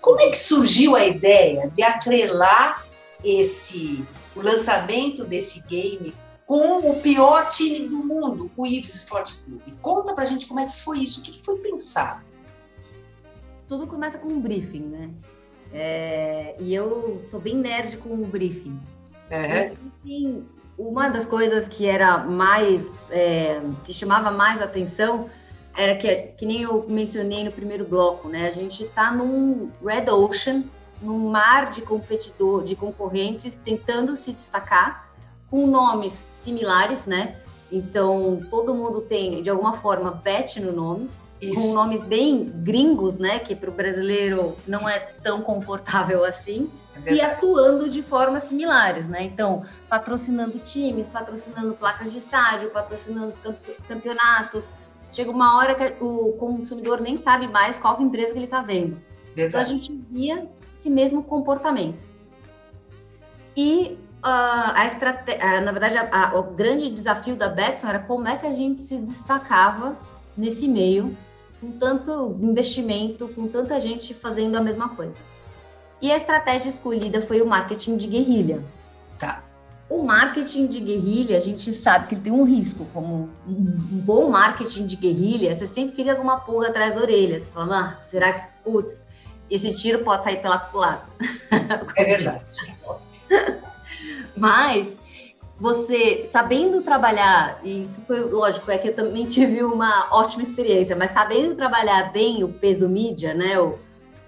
Como 0.00 0.20
é 0.20 0.28
que 0.28 0.36
surgiu 0.36 0.94
a 0.94 1.06
ideia 1.06 1.70
de 1.70 1.82
atrelar 1.82 2.84
esse 3.24 4.04
o 4.34 4.40
lançamento 4.40 5.24
desse 5.24 5.62
game 5.66 6.12
com 6.46 6.90
o 6.90 7.00
pior 7.00 7.48
time 7.48 7.88
do 7.88 8.04
mundo, 8.04 8.50
o 8.56 8.66
Ibis 8.66 8.94
Sport 8.94 9.36
Clube? 9.44 9.72
Conta 9.80 10.14
pra 10.14 10.24
gente 10.24 10.46
como 10.46 10.60
é 10.60 10.66
que 10.66 10.76
foi 10.76 10.98
isso, 10.98 11.20
o 11.20 11.22
que 11.22 11.42
foi 11.42 11.58
pensado? 11.58 12.20
Tudo 13.68 13.86
começa 13.86 14.18
com 14.18 14.28
um 14.28 14.40
briefing, 14.40 14.82
né? 14.82 15.10
É, 15.72 16.56
e 16.58 16.74
eu 16.74 17.24
sou 17.30 17.40
bem 17.40 17.56
nerd 17.56 17.96
com 17.98 18.10
o 18.10 18.26
briefing. 18.26 18.78
É. 19.30 19.72
E, 20.04 20.42
uma 20.76 21.08
das 21.08 21.24
coisas 21.24 21.68
que 21.68 21.86
era 21.86 22.18
mais, 22.18 22.84
é, 23.10 23.60
que 23.84 23.92
chamava 23.92 24.30
mais 24.30 24.60
atenção 24.60 25.30
era 25.76 25.96
que, 25.96 26.14
que 26.36 26.44
nem 26.44 26.62
eu 26.62 26.84
mencionei 26.88 27.44
no 27.44 27.52
primeiro 27.52 27.84
bloco, 27.84 28.28
né? 28.28 28.48
A 28.48 28.52
gente 28.52 28.82
está 28.82 29.10
num 29.10 29.70
red 29.82 30.10
ocean, 30.10 30.64
num 31.00 31.30
mar 31.30 31.70
de 31.70 31.82
competidor, 31.82 32.64
de 32.64 32.76
concorrentes 32.76 33.56
tentando 33.56 34.14
se 34.14 34.32
destacar 34.32 35.11
com 35.52 35.66
nomes 35.66 36.24
similares, 36.30 37.04
né? 37.04 37.36
Então 37.70 38.42
todo 38.50 38.74
mundo 38.74 39.02
tem 39.02 39.42
de 39.42 39.50
alguma 39.50 39.74
forma 39.74 40.10
bet 40.10 40.58
no 40.58 40.72
nome. 40.72 41.10
Isso. 41.42 41.68
com 41.68 41.74
nomes 41.74 42.04
bem 42.04 42.44
gringos, 42.44 43.18
né? 43.18 43.40
Que 43.40 43.54
para 43.54 43.68
o 43.68 43.72
brasileiro 43.72 44.56
não 44.66 44.88
é 44.88 44.98
tão 44.98 45.42
confortável 45.42 46.24
assim. 46.24 46.70
É 47.04 47.14
e 47.14 47.20
atuando 47.20 47.88
de 47.88 48.00
formas 48.00 48.44
similares, 48.44 49.08
né? 49.08 49.24
Então, 49.24 49.64
patrocinando 49.88 50.58
times, 50.60 51.06
patrocinando 51.06 51.74
placas 51.74 52.12
de 52.12 52.18
estádio, 52.18 52.70
patrocinando 52.70 53.34
campeonatos. 53.88 54.70
Chega 55.12 55.30
uma 55.30 55.58
hora 55.58 55.74
que 55.74 56.02
o 56.02 56.32
consumidor 56.38 57.00
nem 57.00 57.16
sabe 57.16 57.46
mais 57.48 57.76
qual 57.76 58.00
empresa 58.00 58.32
que 58.32 58.38
ele 58.38 58.44
está 58.44 58.62
vendo. 58.62 59.02
Verdade. 59.34 59.48
Então, 59.48 59.60
a 59.60 59.64
gente 59.64 59.92
via 60.08 60.48
esse 60.78 60.88
mesmo 60.88 61.24
comportamento. 61.24 62.02
E 63.56 63.98
a 64.22 64.86
estratégia, 64.86 65.60
na 65.60 65.72
verdade, 65.72 65.96
a, 65.98 66.30
a, 66.30 66.38
o 66.38 66.44
grande 66.54 66.88
desafio 66.88 67.34
da 67.34 67.48
Betson 67.48 67.88
era 67.88 67.98
como 67.98 68.28
é 68.28 68.36
que 68.36 68.46
a 68.46 68.52
gente 68.52 68.80
se 68.80 68.98
destacava 68.98 69.96
nesse 70.36 70.68
meio 70.68 71.16
com 71.60 71.72
tanto 71.72 72.36
investimento, 72.40 73.28
com 73.28 73.48
tanta 73.48 73.80
gente 73.80 74.14
fazendo 74.14 74.56
a 74.56 74.60
mesma 74.60 74.90
coisa. 74.90 75.14
E 76.00 76.10
a 76.10 76.16
estratégia 76.16 76.68
escolhida 76.68 77.20
foi 77.22 77.40
o 77.40 77.46
marketing 77.46 77.96
de 77.96 78.06
guerrilha. 78.06 78.62
Tá. 79.18 79.42
O 79.88 80.02
marketing 80.02 80.66
de 80.66 80.80
guerrilha, 80.80 81.36
a 81.36 81.40
gente 81.40 81.72
sabe 81.72 82.08
que 82.08 82.14
ele 82.14 82.22
tem 82.22 82.32
um 82.32 82.44
risco, 82.44 82.86
como 82.92 83.28
um 83.46 83.64
bom 84.04 84.30
marketing 84.30 84.86
de 84.86 84.96
guerrilha, 84.96 85.54
você 85.54 85.66
sempre 85.66 85.94
fica 85.94 86.16
com 86.16 86.22
uma 86.22 86.40
pulga 86.40 86.68
atrás 86.68 86.94
da 86.94 87.00
orelha. 87.00 87.40
Você 87.40 87.50
fala, 87.50 87.78
ah, 87.78 88.02
será 88.02 88.32
que, 88.32 88.46
putz, 88.64 89.06
esse 89.50 89.72
tiro 89.74 90.00
pode 90.00 90.24
sair 90.24 90.40
pela 90.40 90.58
culatra? 90.58 91.08
É 91.96 92.04
verdade. 92.04 92.44
Mas 94.36 95.00
você 95.58 96.24
sabendo 96.24 96.82
trabalhar, 96.82 97.60
e 97.62 97.84
isso 97.84 98.00
foi 98.02 98.20
lógico, 98.20 98.70
é 98.70 98.78
que 98.78 98.88
eu 98.88 98.94
também 98.94 99.26
tive 99.26 99.62
uma 99.62 100.08
ótima 100.10 100.42
experiência, 100.42 100.96
mas 100.96 101.12
sabendo 101.12 101.54
trabalhar 101.54 102.12
bem 102.12 102.42
o 102.42 102.48
peso 102.48 102.88
mídia, 102.88 103.32
né? 103.32 103.60
O, 103.60 103.78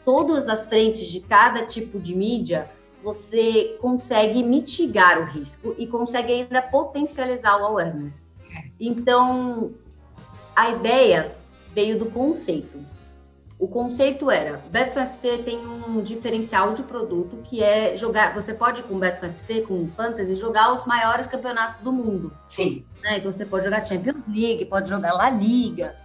todas 0.04 0.48
as 0.48 0.66
frentes 0.66 1.08
de 1.08 1.20
cada 1.20 1.64
tipo 1.64 1.98
de 1.98 2.14
mídia, 2.14 2.70
você 3.02 3.76
consegue 3.80 4.42
mitigar 4.42 5.20
o 5.20 5.24
risco 5.24 5.74
e 5.76 5.86
consegue 5.86 6.32
ainda 6.32 6.62
potencializar 6.62 7.60
o 7.60 7.64
awareness. 7.66 8.26
Então, 8.78 9.72
a 10.54 10.70
ideia 10.70 11.34
veio 11.74 11.98
do 11.98 12.06
conceito. 12.06 12.78
O 13.64 13.68
conceito 13.68 14.30
era, 14.30 14.62
Betson 14.70 15.00
FC 15.00 15.38
tem 15.38 15.58
um 15.58 16.02
diferencial 16.02 16.74
de 16.74 16.82
produto 16.82 17.38
que 17.44 17.62
é 17.62 17.96
jogar, 17.96 18.34
você 18.34 18.52
pode 18.52 18.82
com 18.82 18.98
Betson 18.98 19.24
FC, 19.24 19.62
com 19.62 19.88
Fantasy, 19.88 20.36
jogar 20.36 20.74
os 20.74 20.84
maiores 20.84 21.26
campeonatos 21.26 21.78
do 21.78 21.90
mundo. 21.90 22.30
Sim. 22.46 22.84
Né? 23.02 23.16
Então 23.16 23.32
você 23.32 23.46
pode 23.46 23.64
jogar 23.64 23.82
Champions 23.82 24.26
League, 24.28 24.66
pode 24.66 24.90
jogar 24.90 25.14
La 25.14 25.30
Liga. 25.30 25.96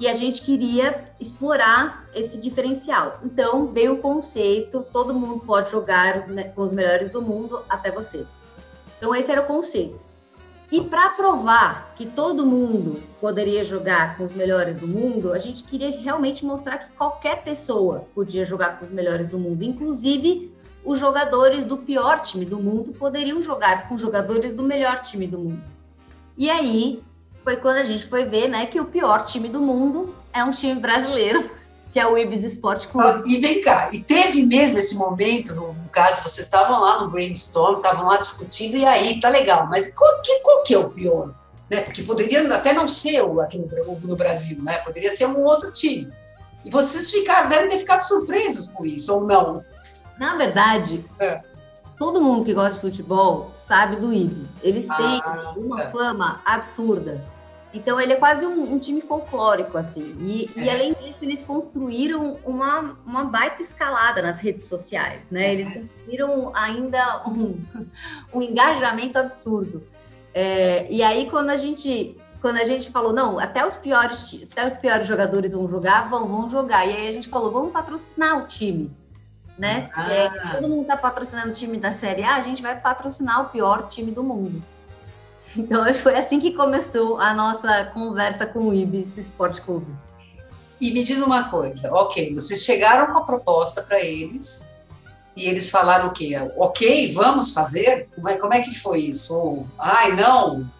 E 0.00 0.08
a 0.08 0.12
gente 0.12 0.42
queria 0.42 1.12
explorar 1.20 2.08
esse 2.12 2.36
diferencial. 2.36 3.20
Então 3.24 3.68
veio 3.68 3.94
o 3.94 3.98
conceito, 3.98 4.84
todo 4.92 5.14
mundo 5.14 5.44
pode 5.46 5.70
jogar 5.70 6.26
com 6.56 6.62
os 6.62 6.72
melhores 6.72 7.08
do 7.08 7.22
mundo, 7.22 7.62
até 7.68 7.92
você. 7.92 8.26
Então 8.98 9.14
esse 9.14 9.30
era 9.30 9.42
o 9.42 9.46
conceito. 9.46 10.09
E 10.72 10.80
para 10.82 11.10
provar 11.10 11.92
que 11.96 12.06
todo 12.06 12.46
mundo 12.46 13.00
poderia 13.20 13.64
jogar 13.64 14.16
com 14.16 14.24
os 14.24 14.34
melhores 14.34 14.76
do 14.76 14.86
mundo, 14.86 15.32
a 15.32 15.38
gente 15.38 15.64
queria 15.64 15.90
realmente 15.90 16.44
mostrar 16.44 16.78
que 16.78 16.92
qualquer 16.92 17.42
pessoa 17.42 18.06
podia 18.14 18.44
jogar 18.44 18.78
com 18.78 18.84
os 18.84 18.90
melhores 18.92 19.26
do 19.26 19.38
mundo, 19.38 19.64
inclusive 19.64 20.54
os 20.84 20.98
jogadores 20.98 21.66
do 21.66 21.76
pior 21.76 22.22
time 22.22 22.44
do 22.44 22.58
mundo 22.58 22.92
poderiam 22.92 23.42
jogar 23.42 23.88
com 23.88 23.96
os 23.96 24.00
jogadores 24.00 24.54
do 24.54 24.62
melhor 24.62 25.02
time 25.02 25.26
do 25.26 25.38
mundo. 25.38 25.62
E 26.38 26.48
aí 26.48 27.02
foi 27.42 27.56
quando 27.56 27.78
a 27.78 27.82
gente 27.82 28.06
foi 28.06 28.24
ver, 28.24 28.48
né, 28.48 28.66
que 28.66 28.80
o 28.80 28.84
pior 28.84 29.24
time 29.24 29.48
do 29.48 29.60
mundo 29.60 30.14
é 30.32 30.44
um 30.44 30.52
time 30.52 30.80
brasileiro 30.80 31.50
que 31.92 31.98
é 31.98 32.06
o 32.06 32.16
Ibis 32.16 32.44
Sport 32.44 32.86
Clube. 32.86 33.22
E 33.26 33.38
vem 33.38 33.60
cá, 33.60 33.90
e 33.92 34.02
teve 34.02 34.44
mesmo 34.44 34.78
esse 34.78 34.96
momento, 34.96 35.54
no, 35.54 35.74
caso, 35.90 36.22
vocês 36.22 36.46
estavam 36.46 36.80
lá 36.80 37.00
no 37.00 37.10
brainstorm, 37.10 37.76
estavam 37.76 38.06
lá 38.06 38.16
discutindo, 38.16 38.76
e 38.76 38.84
aí, 38.84 39.20
tá 39.20 39.28
legal, 39.28 39.66
mas 39.66 39.92
qual 39.92 40.22
que, 40.22 40.38
qual 40.40 40.62
que 40.62 40.74
é 40.74 40.78
o 40.78 40.88
pior? 40.88 41.34
Né? 41.68 41.80
Porque 41.80 42.02
poderia 42.02 42.52
até 42.54 42.72
não 42.72 42.86
ser 42.86 43.22
o 43.22 43.40
aqui 43.40 43.58
no, 43.58 44.00
no, 44.00 44.16
Brasil, 44.16 44.62
né? 44.62 44.78
Poderia 44.78 45.12
ser 45.14 45.26
um 45.26 45.40
outro 45.40 45.72
time. 45.72 46.12
E 46.64 46.70
vocês 46.70 47.10
ficaram, 47.10 47.48
devem 47.48 47.68
ter 47.68 47.78
ficado 47.78 48.00
surpresos 48.02 48.68
com 48.70 48.84
isso, 48.84 49.14
ou 49.14 49.24
não? 49.24 49.64
Na 50.18 50.36
verdade, 50.36 51.04
é. 51.18 51.40
todo 51.96 52.20
mundo 52.20 52.44
que 52.44 52.52
gosta 52.52 52.74
de 52.74 52.80
futebol 52.80 53.52
sabe 53.56 53.96
do 53.96 54.12
Ibis. 54.12 54.48
Eles 54.62 54.86
têm 54.86 55.20
ah, 55.24 55.54
uma 55.56 55.82
é. 55.82 55.90
fama 55.90 56.40
absurda. 56.44 57.24
Então 57.72 58.00
ele 58.00 58.14
é 58.14 58.16
quase 58.16 58.44
um, 58.44 58.74
um 58.74 58.78
time 58.78 59.00
folclórico, 59.00 59.78
assim. 59.78 60.16
E, 60.18 60.50
é. 60.56 60.64
e, 60.64 60.70
além 60.70 60.92
disso, 60.94 61.24
eles 61.24 61.42
construíram 61.42 62.36
uma, 62.44 62.98
uma 63.06 63.24
baita 63.24 63.62
escalada 63.62 64.20
nas 64.20 64.40
redes 64.40 64.64
sociais, 64.64 65.30
né? 65.30 65.52
Eles 65.52 65.68
construíram 65.72 66.50
ainda 66.54 67.22
um, 67.28 67.56
um 68.34 68.42
engajamento 68.42 69.18
absurdo. 69.18 69.82
É, 70.32 70.86
e 70.90 71.02
aí, 71.02 71.28
quando 71.28 71.50
a 71.50 71.56
gente 71.56 72.16
quando 72.40 72.56
a 72.56 72.64
gente 72.64 72.90
falou, 72.90 73.12
não, 73.12 73.38
até 73.38 73.66
os 73.66 73.76
piores, 73.76 74.34
até 74.50 74.66
os 74.66 74.72
piores 74.72 75.06
jogadores 75.06 75.52
vão 75.52 75.68
jogar, 75.68 76.08
vão, 76.08 76.26
vão 76.26 76.48
jogar. 76.48 76.86
E 76.86 76.96
aí 76.96 77.08
a 77.08 77.12
gente 77.12 77.28
falou, 77.28 77.50
vamos 77.50 77.70
patrocinar 77.70 78.42
o 78.42 78.46
time. 78.46 78.90
Né? 79.58 79.90
Ah. 79.94 80.10
É, 80.10 80.30
todo 80.52 80.66
mundo 80.66 80.82
está 80.82 80.96
patrocinando 80.96 81.50
o 81.50 81.52
time 81.52 81.76
da 81.76 81.92
Série 81.92 82.22
A, 82.22 82.36
a 82.36 82.40
gente 82.40 82.62
vai 82.62 82.80
patrocinar 82.80 83.42
o 83.42 83.50
pior 83.50 83.88
time 83.88 84.10
do 84.10 84.24
mundo. 84.24 84.62
Então 85.56 85.92
foi 85.94 86.14
assim 86.14 86.38
que 86.38 86.52
começou 86.52 87.18
a 87.18 87.34
nossa 87.34 87.84
conversa 87.86 88.46
com 88.46 88.68
o 88.68 88.74
Ibis 88.74 89.16
Esporte 89.16 89.60
Clube. 89.60 89.92
E 90.80 90.92
me 90.92 91.02
diz 91.02 91.18
uma 91.18 91.44
coisa, 91.44 91.92
ok, 91.92 92.32
vocês 92.32 92.62
chegaram 92.62 93.12
com 93.12 93.18
a 93.18 93.24
proposta 93.24 93.82
para 93.82 94.00
eles 94.00 94.66
e 95.36 95.46
eles 95.46 95.68
falaram 95.68 96.08
o 96.08 96.12
quê? 96.12 96.32
Ok, 96.56 97.12
vamos 97.12 97.50
fazer? 97.50 98.08
Como 98.14 98.28
é, 98.28 98.38
como 98.38 98.54
é 98.54 98.62
que 98.62 98.72
foi 98.72 99.00
isso? 99.00 99.34
Ou, 99.34 99.66
Ai, 99.78 100.12
não. 100.12 100.70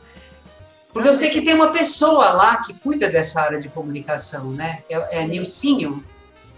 Porque 0.92 1.08
eu 1.08 1.14
sei 1.14 1.30
que 1.30 1.42
tem 1.42 1.54
uma 1.54 1.70
pessoa 1.70 2.30
lá 2.30 2.56
que 2.62 2.72
cuida 2.74 3.08
dessa 3.08 3.42
área 3.42 3.60
de 3.60 3.68
comunicação, 3.68 4.50
né? 4.52 4.82
É, 4.88 5.20
é 5.20 5.26
Nilcinho? 5.26 6.04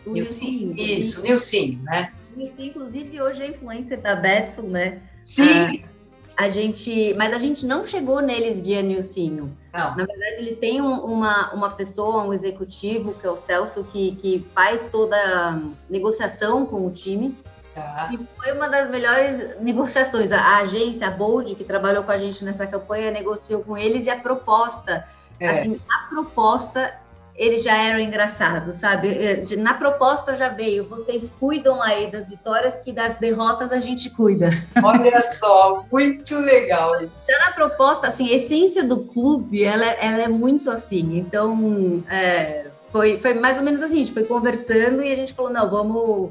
Nilcinho. 0.06 0.74
Isso, 0.76 1.22
Nilcinho, 1.22 1.82
né? 1.82 2.12
Nilcinho, 2.36 2.68
inclusive, 2.68 3.20
hoje 3.20 3.42
é 3.42 3.48
influencer 3.48 4.00
da 4.00 4.14
Betson, 4.14 4.62
né? 4.62 5.00
Sim. 5.22 5.42
Ah 5.50 5.91
a 6.36 6.48
gente, 6.48 7.14
mas 7.14 7.32
a 7.32 7.38
gente 7.38 7.66
não 7.66 7.86
chegou 7.86 8.20
neles 8.20 8.60
via 8.60 8.82
Nilcinho. 8.82 9.56
Não. 9.72 9.96
Na 9.96 10.04
verdade, 10.04 10.36
eles 10.38 10.56
têm 10.56 10.80
uma, 10.80 11.52
uma 11.52 11.70
pessoa, 11.70 12.24
um 12.24 12.32
executivo, 12.32 13.14
que 13.14 13.26
é 13.26 13.30
o 13.30 13.36
Celso, 13.36 13.84
que, 13.84 14.16
que 14.16 14.46
faz 14.54 14.86
toda 14.86 15.16
a 15.16 15.60
negociação 15.88 16.66
com 16.66 16.86
o 16.86 16.90
time. 16.90 17.36
Tá. 17.74 18.10
E 18.12 18.18
foi 18.36 18.52
uma 18.52 18.68
das 18.68 18.90
melhores 18.90 19.60
negociações. 19.60 20.30
A 20.30 20.58
agência, 20.58 21.06
a 21.06 21.10
Bold, 21.10 21.54
que 21.54 21.64
trabalhou 21.64 22.02
com 22.02 22.10
a 22.10 22.18
gente 22.18 22.44
nessa 22.44 22.66
campanha, 22.66 23.10
negociou 23.10 23.62
com 23.62 23.76
eles 23.76 24.06
e 24.06 24.10
a 24.10 24.18
proposta, 24.18 25.06
é. 25.40 25.48
assim, 25.48 25.80
a 25.90 26.08
proposta 26.08 26.94
eles 27.34 27.62
já 27.62 27.76
eram 27.76 27.98
engraçados, 27.98 28.76
sabe? 28.76 29.08
É, 29.08 29.44
na 29.56 29.74
proposta 29.74 30.36
já 30.36 30.48
veio, 30.48 30.88
vocês 30.88 31.30
cuidam 31.40 31.82
aí 31.82 32.10
das 32.10 32.28
vitórias, 32.28 32.74
que 32.74 32.92
das 32.92 33.16
derrotas 33.18 33.72
a 33.72 33.80
gente 33.80 34.10
cuida. 34.10 34.50
Olha 34.82 35.20
só, 35.32 35.84
muito 35.90 36.38
legal 36.38 36.96
isso. 36.96 37.24
Então, 37.24 37.40
na 37.40 37.52
proposta, 37.52 38.08
assim, 38.08 38.30
a 38.30 38.34
essência 38.34 38.84
do 38.84 38.98
clube, 39.04 39.62
ela, 39.64 39.84
ela 39.84 40.22
é 40.22 40.28
muito 40.28 40.70
assim. 40.70 41.18
Então, 41.18 42.02
é, 42.08 42.66
foi, 42.90 43.18
foi 43.18 43.34
mais 43.34 43.56
ou 43.56 43.64
menos 43.64 43.82
assim, 43.82 43.96
a 43.96 44.04
gente 44.04 44.12
foi 44.12 44.24
conversando 44.24 45.02
e 45.02 45.10
a 45.10 45.16
gente 45.16 45.32
falou, 45.32 45.50
não, 45.50 45.70
vamos, 45.70 46.30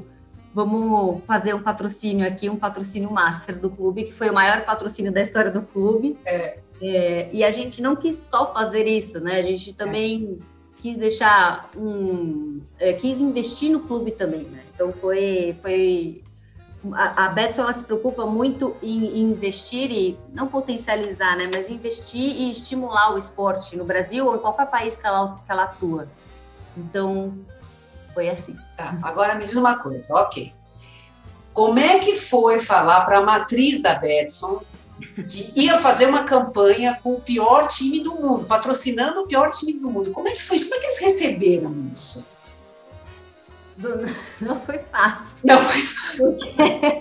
vamos 0.54 1.24
fazer 1.24 1.52
um 1.52 1.62
patrocínio 1.62 2.26
aqui, 2.26 2.48
um 2.48 2.56
patrocínio 2.56 3.10
master 3.10 3.58
do 3.58 3.68
clube, 3.68 4.04
que 4.04 4.12
foi 4.12 4.30
o 4.30 4.34
maior 4.34 4.64
patrocínio 4.64 5.10
da 5.10 5.20
história 5.20 5.50
do 5.50 5.62
clube. 5.62 6.16
É. 6.24 6.58
É, 6.84 7.28
e 7.32 7.44
a 7.44 7.50
gente 7.52 7.80
não 7.80 7.94
quis 7.94 8.16
só 8.16 8.52
fazer 8.52 8.88
isso, 8.88 9.20
né? 9.20 9.38
A 9.38 9.42
gente 9.42 9.72
também 9.72 10.38
quis 10.82 10.96
deixar 10.96 11.70
um, 11.76 12.60
é, 12.78 12.92
quis 12.92 13.20
investir 13.20 13.70
no 13.70 13.80
clube 13.80 14.10
também, 14.10 14.42
né? 14.42 14.64
Então 14.74 14.92
foi, 14.92 15.56
foi 15.62 16.24
a, 16.92 17.26
a 17.26 17.28
Betson 17.28 17.62
ela 17.62 17.72
se 17.72 17.84
preocupa 17.84 18.26
muito 18.26 18.76
em, 18.82 19.20
em, 19.20 19.22
investir 19.30 19.92
e 19.92 20.18
não 20.34 20.48
potencializar, 20.48 21.36
né? 21.36 21.48
Mas 21.54 21.70
investir 21.70 22.20
e 22.20 22.50
estimular 22.50 23.14
o 23.14 23.18
esporte 23.18 23.76
no 23.76 23.84
Brasil 23.84 24.26
ou 24.26 24.34
em 24.34 24.40
qualquer 24.40 24.66
país 24.66 24.96
que 24.96 25.06
ela, 25.06 25.40
que 25.46 25.52
ela 25.52 25.64
atua. 25.64 26.08
Então 26.76 27.32
foi 28.12 28.28
assim. 28.28 28.56
Tá, 28.76 28.98
agora 29.02 29.36
me 29.36 29.44
diz 29.44 29.54
uma 29.54 29.78
coisa, 29.78 30.12
ok? 30.16 30.52
Como 31.52 31.78
é 31.78 32.00
que 32.00 32.16
foi 32.16 32.58
falar 32.58 33.02
para 33.04 33.18
a 33.18 33.22
matriz 33.22 33.80
da 33.80 33.94
Betson 33.94 34.62
que 35.28 35.52
ia 35.54 35.78
fazer 35.78 36.06
uma 36.06 36.24
campanha 36.24 36.98
com 37.02 37.14
o 37.14 37.20
pior 37.20 37.66
time 37.66 38.00
do 38.00 38.14
mundo, 38.14 38.44
patrocinando 38.44 39.22
o 39.22 39.26
pior 39.26 39.50
time 39.50 39.72
do 39.74 39.90
mundo. 39.90 40.12
Como 40.12 40.28
é 40.28 40.32
que 40.32 40.42
foi 40.42 40.56
isso? 40.56 40.66
Como 40.68 40.76
é 40.76 40.80
que 40.80 40.86
eles 40.86 40.98
receberam 40.98 41.90
isso? 41.92 42.26
Não 44.40 44.60
foi 44.60 44.78
fácil. 44.78 45.38
Não 45.44 45.60
foi 45.60 45.82
fácil. 45.82 46.38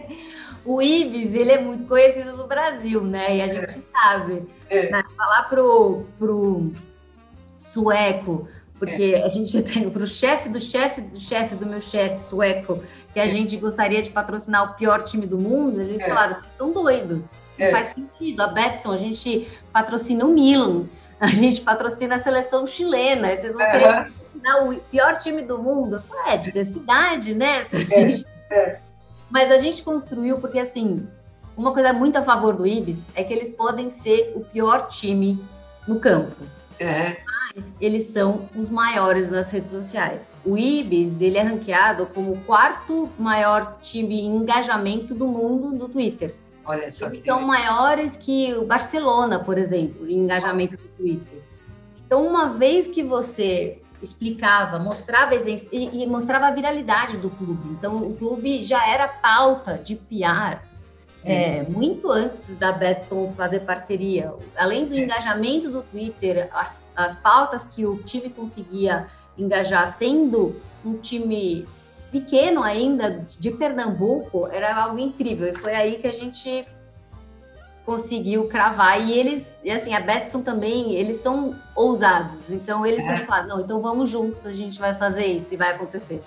o 0.66 0.82
Ibis, 0.82 1.34
ele 1.34 1.52
é 1.52 1.62
muito 1.62 1.86
conhecido 1.88 2.36
no 2.36 2.48
Brasil, 2.48 3.04
né? 3.04 3.38
E 3.38 3.42
a 3.42 3.48
gente 3.48 3.76
é. 3.76 3.84
sabe. 3.92 4.48
É. 4.70 4.90
Né? 4.90 5.04
Falar 5.16 5.44
pro, 5.44 6.06
pro 6.18 6.72
sueco, 7.72 8.48
porque 8.80 9.16
é. 9.16 9.24
a 9.24 9.28
gente 9.28 9.62
tem 9.64 9.90
para 9.90 10.04
o 10.04 10.08
chefe 10.08 10.50
do 10.50 10.60
chefe 10.60 11.02
do 11.02 11.20
chefe 11.20 11.56
do 11.56 11.66
meu 11.66 11.82
chefe 11.82 12.22
sueco, 12.22 12.82
que 13.14 13.20
a 13.20 13.26
é. 13.26 13.30
gente 13.30 13.58
gostaria 13.58 14.02
de 14.02 14.10
patrocinar 14.10 14.72
o 14.72 14.76
pior 14.76 15.04
time 15.04 15.28
do 15.28 15.38
mundo, 15.38 15.82
eles 15.82 16.02
é. 16.02 16.08
falaram, 16.08 16.34
vocês 16.34 16.52
estão 16.52 16.72
doidos. 16.72 17.30
Não 17.58 17.68
é. 17.68 17.72
faz 17.72 17.88
sentido. 17.88 18.42
A 18.42 18.48
Betson, 18.48 18.92
a 18.92 18.98
gente 18.98 19.48
patrocina 19.72 20.26
o 20.26 20.30
Milan, 20.30 20.86
a 21.20 21.28
gente 21.28 21.62
patrocina 21.62 22.16
a 22.16 22.24
seleção 22.24 22.66
chilena. 22.66 23.36
Vocês 23.36 23.54
vão 23.54 23.72
querer 23.72 23.86
patrocinar 23.86 24.70
o 24.70 24.76
pior 24.76 25.18
time 25.18 25.42
do 25.44 25.58
mundo? 25.58 26.02
É, 26.28 26.38
diversidade, 26.38 27.34
né? 27.34 27.68
É. 27.72 28.56
é. 28.56 28.80
Mas 29.30 29.50
a 29.50 29.58
gente 29.58 29.82
construiu 29.82 30.38
porque, 30.40 30.60
assim, 30.60 31.08
uma 31.56 31.74
coisa 31.74 31.94
muito 31.94 32.18
a 32.18 32.22
favor 32.22 32.54
do 32.54 32.66
Ibis 32.66 33.04
é 33.16 33.24
que 33.24 33.34
eles 33.34 33.50
podem 33.50 33.90
ser 33.90 34.34
o 34.36 34.42
pior 34.42 34.88
time 34.88 35.40
no 35.88 36.00
campo. 36.00 36.44
É. 36.80 37.18
Mas 37.56 37.74
eles 37.80 38.08
são 38.08 38.50
os 38.56 38.70
maiores 38.70 39.30
nas 39.30 39.52
redes 39.52 39.70
sociais. 39.70 40.22
O 40.44 40.58
Ibis, 40.58 41.22
ele 41.22 41.38
é 41.38 41.42
ranqueado 41.42 42.08
como 42.08 42.34
o 42.34 42.40
quarto 42.42 43.10
maior 43.20 43.78
time 43.82 44.22
em 44.22 44.36
engajamento 44.38 45.14
do 45.14 45.28
mundo 45.28 45.78
no 45.78 45.88
Twitter. 45.88 46.34
Olha 46.66 46.92
só 46.92 47.10
que 47.10 47.24
são 47.24 47.42
maiores 47.42 48.16
que 48.16 48.54
o 48.54 48.66
Barcelona, 48.66 49.40
por 49.40 49.58
exemplo, 49.58 50.10
em 50.10 50.20
engajamento 50.20 50.78
do 50.78 50.88
Twitter. 50.90 51.42
Então, 52.06 52.26
uma 52.26 52.50
vez 52.50 52.88
que 52.88 53.02
você 53.02 53.82
explicava, 54.02 54.80
mostrava 54.80 55.36
e, 55.36 56.04
e, 56.04 56.08
mostrava 56.08 56.48
a 56.48 56.52
viralidade 56.52 57.18
do 57.18 57.30
clube. 57.30 57.70
Então, 57.72 57.96
o 57.96 58.16
clube 58.16 58.64
já 58.64 58.88
era 58.88 59.08
pauta 59.08 59.78
de 59.78 59.96
PR 59.96 60.60
é, 61.24 61.64
muito 61.64 62.12
antes 62.12 62.56
da 62.56 62.72
Betson 62.72 63.32
fazer 63.34 63.62
parceria. 63.62 64.34
Além 64.58 64.86
do 64.86 64.96
é. 64.96 65.00
engajamento 65.00 65.70
do 65.70 65.84
Twitter, 65.84 66.50
as, 66.54 66.82
as 66.96 67.16
pautas 67.16 67.64
que 67.64 67.86
o 67.86 67.98
time 67.98 68.30
conseguia 68.30 69.08
engajar, 69.38 69.92
sendo 69.94 70.60
um 70.84 70.98
time 70.98 71.66
pequeno 72.12 72.62
ainda, 72.62 73.26
de 73.40 73.52
Pernambuco, 73.52 74.48
era 74.52 74.76
algo 74.76 75.00
incrível. 75.00 75.48
E 75.48 75.54
foi 75.54 75.74
aí 75.74 75.98
que 75.98 76.08
a 76.08 76.12
gente 76.12 76.66
conseguiu 77.86 78.48
cravar. 78.48 79.02
E 79.02 79.12
eles, 79.18 79.60
e 79.64 79.72
assim, 79.72 79.94
a 79.94 80.00
Betson 80.00 80.42
também, 80.42 80.94
eles 80.94 81.18
são 81.18 81.56
ousados. 81.76 82.50
Então, 82.50 82.86
eles 82.86 83.04
é. 83.04 83.08
também 83.08 83.26
falaram, 83.26 83.48
não, 83.48 83.62
então 83.62 83.82
vamos 83.82 84.10
juntos, 84.10 84.46
a 84.46 84.52
gente 84.52 84.80
vai 84.80 84.94
fazer 84.94 85.26
isso 85.26 85.54
e 85.54 85.58
vai 85.58 85.72
acontecer. 85.72 86.22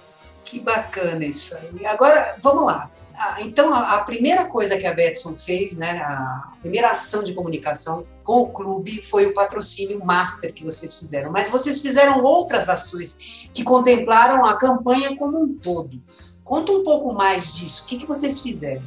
Que 0.45 0.61
bacana 0.61 1.25
isso 1.25 1.57
aí. 1.57 1.87
Agora, 1.87 2.37
vamos 2.41 2.67
lá. 2.67 2.91
Ah, 3.17 3.37
então, 3.41 3.73
a, 3.73 4.01
primeira 4.01 4.47
coisa 4.47 4.77
que 4.77 4.87
a 4.87 4.93
Betson 4.93 5.37
fez, 5.37 5.77
né, 5.77 5.99
a 6.01 6.53
primeira 6.61 6.91
ação 6.91 7.23
de 7.23 7.33
comunicação 7.33 8.05
com 8.25 8.41
o 8.41 8.51
clube 8.51 9.03
foi 9.03 9.27
o 9.27 9.35
patrocínio 9.35 10.05
master 10.05 10.53
que 10.53 10.65
vocês 10.65 10.95
fizeram. 10.95 11.31
Mas 11.31 11.49
vocês 11.49 11.81
fizeram 11.81 12.23
outras 12.25 12.69
ações 12.69 13.49
que 13.55 13.63
contemplaram 13.63 14.45
a 14.45 14.57
campanha 14.57 15.17
como 15.17 15.41
um 15.41 15.55
todo. 15.55 16.03
Conta 16.43 16.73
um 16.73 16.83
pouco 16.83 17.15
mais 17.15 17.55
disso. 17.55 17.85
O 17.85 17.87
que, 17.87 17.99
que 17.99 18.07
vocês 18.07 18.41
fizeram? 18.41 18.83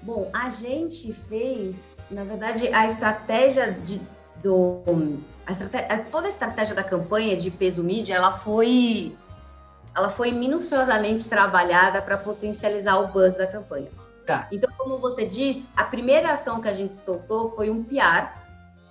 Bom, 0.00 0.30
a 0.32 0.48
gente 0.50 1.12
fez, 1.28 1.74
na 2.10 2.22
verdade, 2.22 2.68
a 2.68 2.86
estratégia 2.86 3.72
de, 3.72 4.00
do, 4.42 5.18
a 5.44 5.52
estratégia, 5.52 6.06
toda 6.10 6.26
a 6.26 6.28
estratégia 6.28 6.74
da 6.74 6.84
campanha 6.84 7.36
de 7.36 7.50
peso 7.50 7.82
mídia, 7.82 8.14
ela 8.14 8.38
foi 8.38 9.14
ela 9.94 10.08
foi 10.08 10.32
minuciosamente 10.32 11.28
trabalhada 11.28 12.00
para 12.00 12.16
potencializar 12.16 12.98
o 12.98 13.08
buzz 13.08 13.36
da 13.36 13.46
campanha. 13.46 13.88
Tá. 14.26 14.46
Então, 14.52 14.70
como 14.76 14.98
você 14.98 15.24
diz, 15.24 15.66
a 15.76 15.84
primeira 15.84 16.32
ação 16.32 16.60
que 16.60 16.68
a 16.68 16.74
gente 16.74 16.98
soltou 16.98 17.50
foi 17.52 17.70
um 17.70 17.82
PR. 17.82 18.28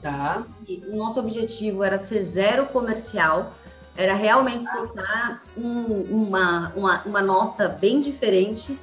Tá. 0.01 0.43
O 0.87 0.95
nosso 0.95 1.19
objetivo 1.19 1.83
era 1.83 1.97
ser 1.97 2.23
zero 2.23 2.65
comercial, 2.65 3.53
era 3.95 4.13
realmente 4.13 4.67
soltar 4.67 5.43
um, 5.55 6.01
uma, 6.09 6.71
uma, 6.75 7.03
uma 7.03 7.21
nota 7.21 7.67
bem 7.67 8.01
diferente. 8.01 8.77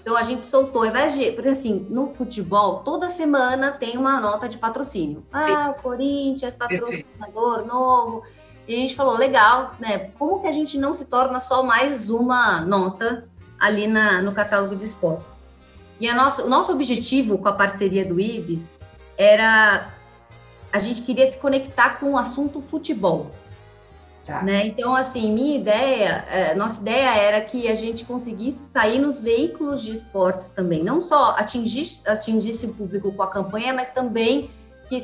Então 0.00 0.16
a 0.16 0.22
gente 0.22 0.46
soltou, 0.46 0.82
ao 0.82 0.88
invés 0.88 1.14
de. 1.14 1.32
Porque 1.32 1.48
assim, 1.48 1.86
no 1.90 2.14
futebol, 2.14 2.84
toda 2.84 3.08
semana 3.08 3.72
tem 3.72 3.98
uma 3.98 4.20
nota 4.20 4.48
de 4.48 4.58
patrocínio. 4.58 5.26
Ah, 5.32 5.42
Sim. 5.42 5.56
o 5.70 5.74
Corinthians, 5.82 6.54
patrocinador 6.54 7.54
Perfeito. 7.54 7.66
novo. 7.66 8.22
E 8.68 8.74
a 8.74 8.78
gente 8.78 8.96
falou, 8.96 9.16
legal, 9.16 9.72
né? 9.78 10.10
Como 10.18 10.40
que 10.40 10.46
a 10.46 10.52
gente 10.52 10.76
não 10.78 10.92
se 10.92 11.04
torna 11.04 11.38
só 11.38 11.62
mais 11.62 12.10
uma 12.10 12.62
nota 12.62 13.24
ali 13.58 13.86
na, 13.86 14.20
no 14.20 14.32
catálogo 14.32 14.74
de 14.74 14.86
esporte? 14.86 15.24
E 16.00 16.08
a 16.08 16.14
nosso, 16.14 16.42
o 16.42 16.48
nosso 16.48 16.72
objetivo 16.72 17.38
com 17.38 17.48
a 17.48 17.52
parceria 17.52 18.04
do 18.04 18.20
IBIS 18.20 18.76
era 19.16 19.92
a 20.72 20.78
gente 20.78 21.00
queria 21.02 21.30
se 21.30 21.38
conectar 21.38 21.98
com 21.98 22.12
o 22.12 22.18
assunto 22.18 22.60
futebol. 22.60 23.30
Tá. 24.26 24.42
Né? 24.42 24.66
Então, 24.66 24.94
assim, 24.94 25.32
minha 25.32 25.56
ideia, 25.56 26.24
é, 26.28 26.54
nossa 26.54 26.80
ideia 26.80 27.14
era 27.14 27.40
que 27.40 27.68
a 27.68 27.76
gente 27.76 28.04
conseguisse 28.04 28.58
sair 28.70 28.98
nos 28.98 29.20
veículos 29.20 29.82
de 29.82 29.92
esportes 29.92 30.50
também, 30.50 30.82
não 30.82 31.00
só 31.00 31.30
atingir, 31.30 32.00
atingisse 32.04 32.66
o 32.66 32.74
público 32.74 33.12
com 33.12 33.22
a 33.22 33.28
campanha, 33.28 33.72
mas 33.72 33.88
também 33.90 34.50
que 34.88 34.96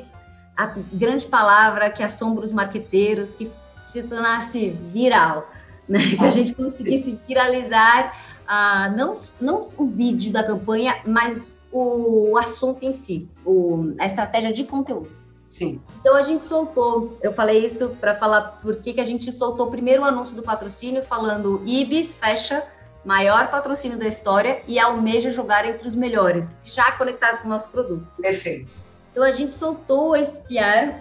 a 0.57 0.67
grande 0.93 1.27
palavra 1.27 1.91
que 1.91 2.03
assombra 2.03 2.45
os 2.45 2.53
marqueteiros, 2.53 3.35
que 3.35 3.51
se 3.87 4.03
tornasse 4.03 4.71
viral, 4.71 5.51
né? 5.89 5.99
que 6.17 6.25
a 6.25 6.31
gente 6.31 6.55
conseguisse 6.55 7.19
viralizar 7.27 8.17
uh, 8.43 8.97
não, 8.97 9.17
não 9.41 9.69
o 9.77 9.87
vídeo 9.87 10.33
da 10.33 10.43
campanha, 10.43 10.97
mas 11.07 11.61
o, 11.71 12.37
assunto 12.37 12.85
em 12.85 12.93
si, 12.93 13.29
o, 13.45 13.95
a 13.99 14.07
estratégia 14.07 14.53
de 14.53 14.65
conteúdo. 14.65 15.11
Sim. 15.49 15.81
Então 16.01 16.17
a 16.17 16.23
gente 16.23 16.47
soltou, 16.47 17.19
eu 17.23 17.33
falei 17.33 17.65
isso 17.65 17.91
para 18.01 18.15
falar 18.15 18.59
por 18.63 18.77
que 18.77 18.99
a 18.99 19.05
gente 19.05 19.31
soltou 19.31 19.67
primeiro 19.67 20.03
o 20.03 20.05
anúncio 20.05 20.35
do 20.35 20.43
patrocínio, 20.43 21.03
falando 21.03 21.63
Ibis 21.67 22.15
fecha 22.15 22.65
maior 23.05 23.51
patrocínio 23.51 23.99
da 23.99 24.07
história 24.07 24.63
e 24.67 24.79
almeja 24.79 25.31
jogar 25.31 25.69
entre 25.69 25.89
os 25.89 25.95
melhores, 25.95 26.57
já 26.63 26.93
conectado 26.93 27.43
com 27.43 27.49
o 27.49 27.51
nosso 27.51 27.69
produto. 27.69 28.07
Perfeito. 28.21 28.79
Então 29.13 29.23
a 29.23 29.31
gente 29.31 29.55
soltou 29.55 30.17
esse 30.17 30.41
PR, 30.41 30.97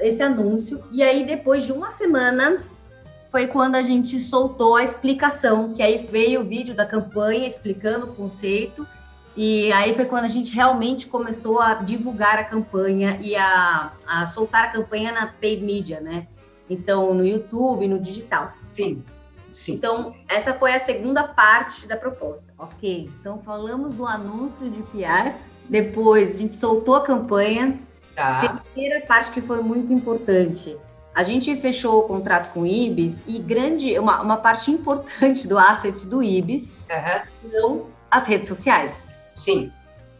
esse 0.00 0.22
anúncio, 0.22 0.82
e 0.90 1.02
aí 1.02 1.26
depois 1.26 1.66
de 1.66 1.72
uma 1.72 1.90
semana 1.90 2.62
foi 3.30 3.46
quando 3.48 3.74
a 3.74 3.82
gente 3.82 4.18
soltou 4.18 4.76
a 4.76 4.82
explicação, 4.82 5.74
que 5.74 5.82
aí 5.82 6.06
veio 6.10 6.40
o 6.40 6.44
vídeo 6.44 6.74
da 6.74 6.86
campanha 6.86 7.46
explicando 7.46 8.06
o 8.06 8.14
conceito, 8.14 8.86
e 9.36 9.70
aí 9.72 9.94
foi 9.94 10.04
quando 10.04 10.24
a 10.24 10.28
gente 10.28 10.54
realmente 10.54 11.06
começou 11.06 11.60
a 11.60 11.74
divulgar 11.74 12.38
a 12.38 12.44
campanha 12.44 13.18
e 13.20 13.36
a, 13.36 13.92
a 14.06 14.26
soltar 14.26 14.64
a 14.64 14.68
campanha 14.68 15.12
na 15.12 15.26
paid 15.28 15.62
media, 15.62 16.00
né? 16.00 16.26
Então, 16.68 17.14
no 17.14 17.24
YouTube, 17.24 17.86
no 17.88 17.98
digital. 17.98 18.52
Sim, 18.72 19.04
sim. 19.48 19.74
Então, 19.74 20.14
essa 20.28 20.54
foi 20.54 20.72
a 20.72 20.80
segunda 20.80 21.24
parte 21.24 21.86
da 21.86 21.96
proposta. 21.96 22.44
Ok, 22.58 23.10
então 23.20 23.38
falamos 23.38 23.94
do 23.94 24.06
anúncio 24.06 24.68
de 24.68 24.82
PR, 24.82 25.32
depois 25.70 26.34
a 26.34 26.38
gente 26.38 26.56
soltou 26.56 26.96
a 26.96 27.00
campanha. 27.02 27.78
Tá. 28.14 28.60
Terceira 28.74 29.06
parte 29.06 29.30
que 29.30 29.40
foi 29.40 29.62
muito 29.62 29.92
importante. 29.92 30.76
A 31.14 31.22
gente 31.22 31.54
fechou 31.56 32.00
o 32.00 32.02
contrato 32.02 32.52
com 32.52 32.62
o 32.62 32.66
IBIS 32.66 33.22
e 33.26 33.38
grande, 33.38 33.98
uma, 33.98 34.20
uma 34.20 34.36
parte 34.36 34.70
importante 34.70 35.46
do 35.48 35.58
asset 35.58 36.06
do 36.06 36.22
IBIS 36.22 36.76
Uhum. 36.90 37.50
são 37.50 37.86
as 38.10 38.26
redes 38.26 38.48
sociais. 38.48 39.02
Sim. 39.34 39.70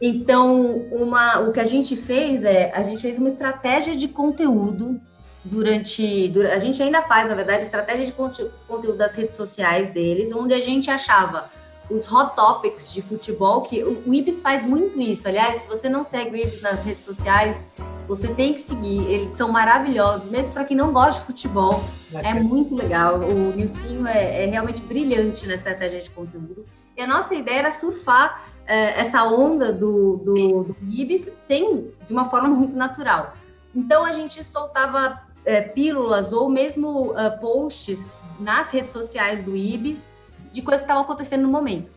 Então, 0.00 0.86
uma, 0.90 1.40
o 1.40 1.52
que 1.52 1.60
a 1.60 1.64
gente 1.64 1.94
fez 1.96 2.42
é, 2.44 2.72
a 2.74 2.82
gente 2.82 3.02
fez 3.02 3.18
uma 3.18 3.28
estratégia 3.28 3.94
de 3.94 4.08
conteúdo 4.08 5.00
durante, 5.44 6.28
dura- 6.28 6.54
a 6.54 6.58
gente 6.58 6.82
ainda 6.82 7.02
faz, 7.02 7.28
na 7.28 7.34
verdade, 7.34 7.64
estratégia 7.64 8.06
de 8.06 8.12
conte- 8.12 8.46
conteúdo 8.66 8.96
das 8.96 9.14
redes 9.14 9.34
sociais 9.36 9.90
deles, 9.92 10.32
onde 10.34 10.54
a 10.54 10.60
gente 10.60 10.90
achava 10.90 11.44
os 11.90 12.10
hot 12.10 12.34
topics 12.34 12.92
de 12.92 13.02
futebol, 13.02 13.62
que 13.62 13.82
o, 13.82 14.02
o 14.06 14.14
Ibis 14.14 14.40
faz 14.40 14.62
muito 14.62 15.00
isso. 15.00 15.28
Aliás, 15.28 15.62
se 15.62 15.68
você 15.68 15.88
não 15.88 16.04
segue 16.04 16.30
o 16.30 16.36
Ibis 16.36 16.62
nas 16.62 16.84
redes 16.84 17.04
sociais, 17.04 17.60
você 18.06 18.28
tem 18.28 18.54
que 18.54 18.60
seguir. 18.60 19.04
Eles 19.06 19.36
são 19.36 19.50
maravilhosos, 19.50 20.30
mesmo 20.30 20.52
para 20.52 20.64
quem 20.64 20.76
não 20.76 20.92
gosta 20.92 21.20
de 21.20 21.26
futebol. 21.26 21.82
É 22.12 22.22
Bacana. 22.22 22.40
muito 22.40 22.74
legal. 22.74 23.20
O 23.20 23.56
Nilcinho 23.56 24.06
é, 24.06 24.44
é 24.44 24.46
realmente 24.46 24.82
brilhante 24.82 25.46
na 25.46 25.54
estratégia 25.54 26.00
de 26.00 26.10
conteúdo. 26.10 26.64
E 26.96 27.02
a 27.02 27.06
nossa 27.06 27.34
ideia 27.34 27.60
era 27.60 27.72
surfar 27.72 28.42
eh, 28.66 29.00
essa 29.00 29.24
onda 29.24 29.72
do, 29.72 30.16
do, 30.18 30.62
do 30.64 30.76
Ibis 30.88 31.32
sem, 31.38 31.90
de 32.06 32.12
uma 32.12 32.28
forma 32.28 32.48
muito 32.48 32.76
natural. 32.76 33.34
Então 33.74 34.04
a 34.04 34.12
gente 34.12 34.42
soltava 34.44 35.20
eh, 35.44 35.60
pílulas 35.60 36.32
ou 36.32 36.48
mesmo 36.48 37.14
eh, 37.16 37.30
posts 37.30 38.12
nas 38.38 38.70
redes 38.70 38.90
sociais 38.90 39.42
do 39.44 39.56
Ibis 39.56 40.06
de 40.52 40.62
coisas 40.62 40.80
que 40.80 40.84
estavam 40.84 41.02
acontecendo 41.02 41.42
no 41.42 41.48
momento. 41.48 41.90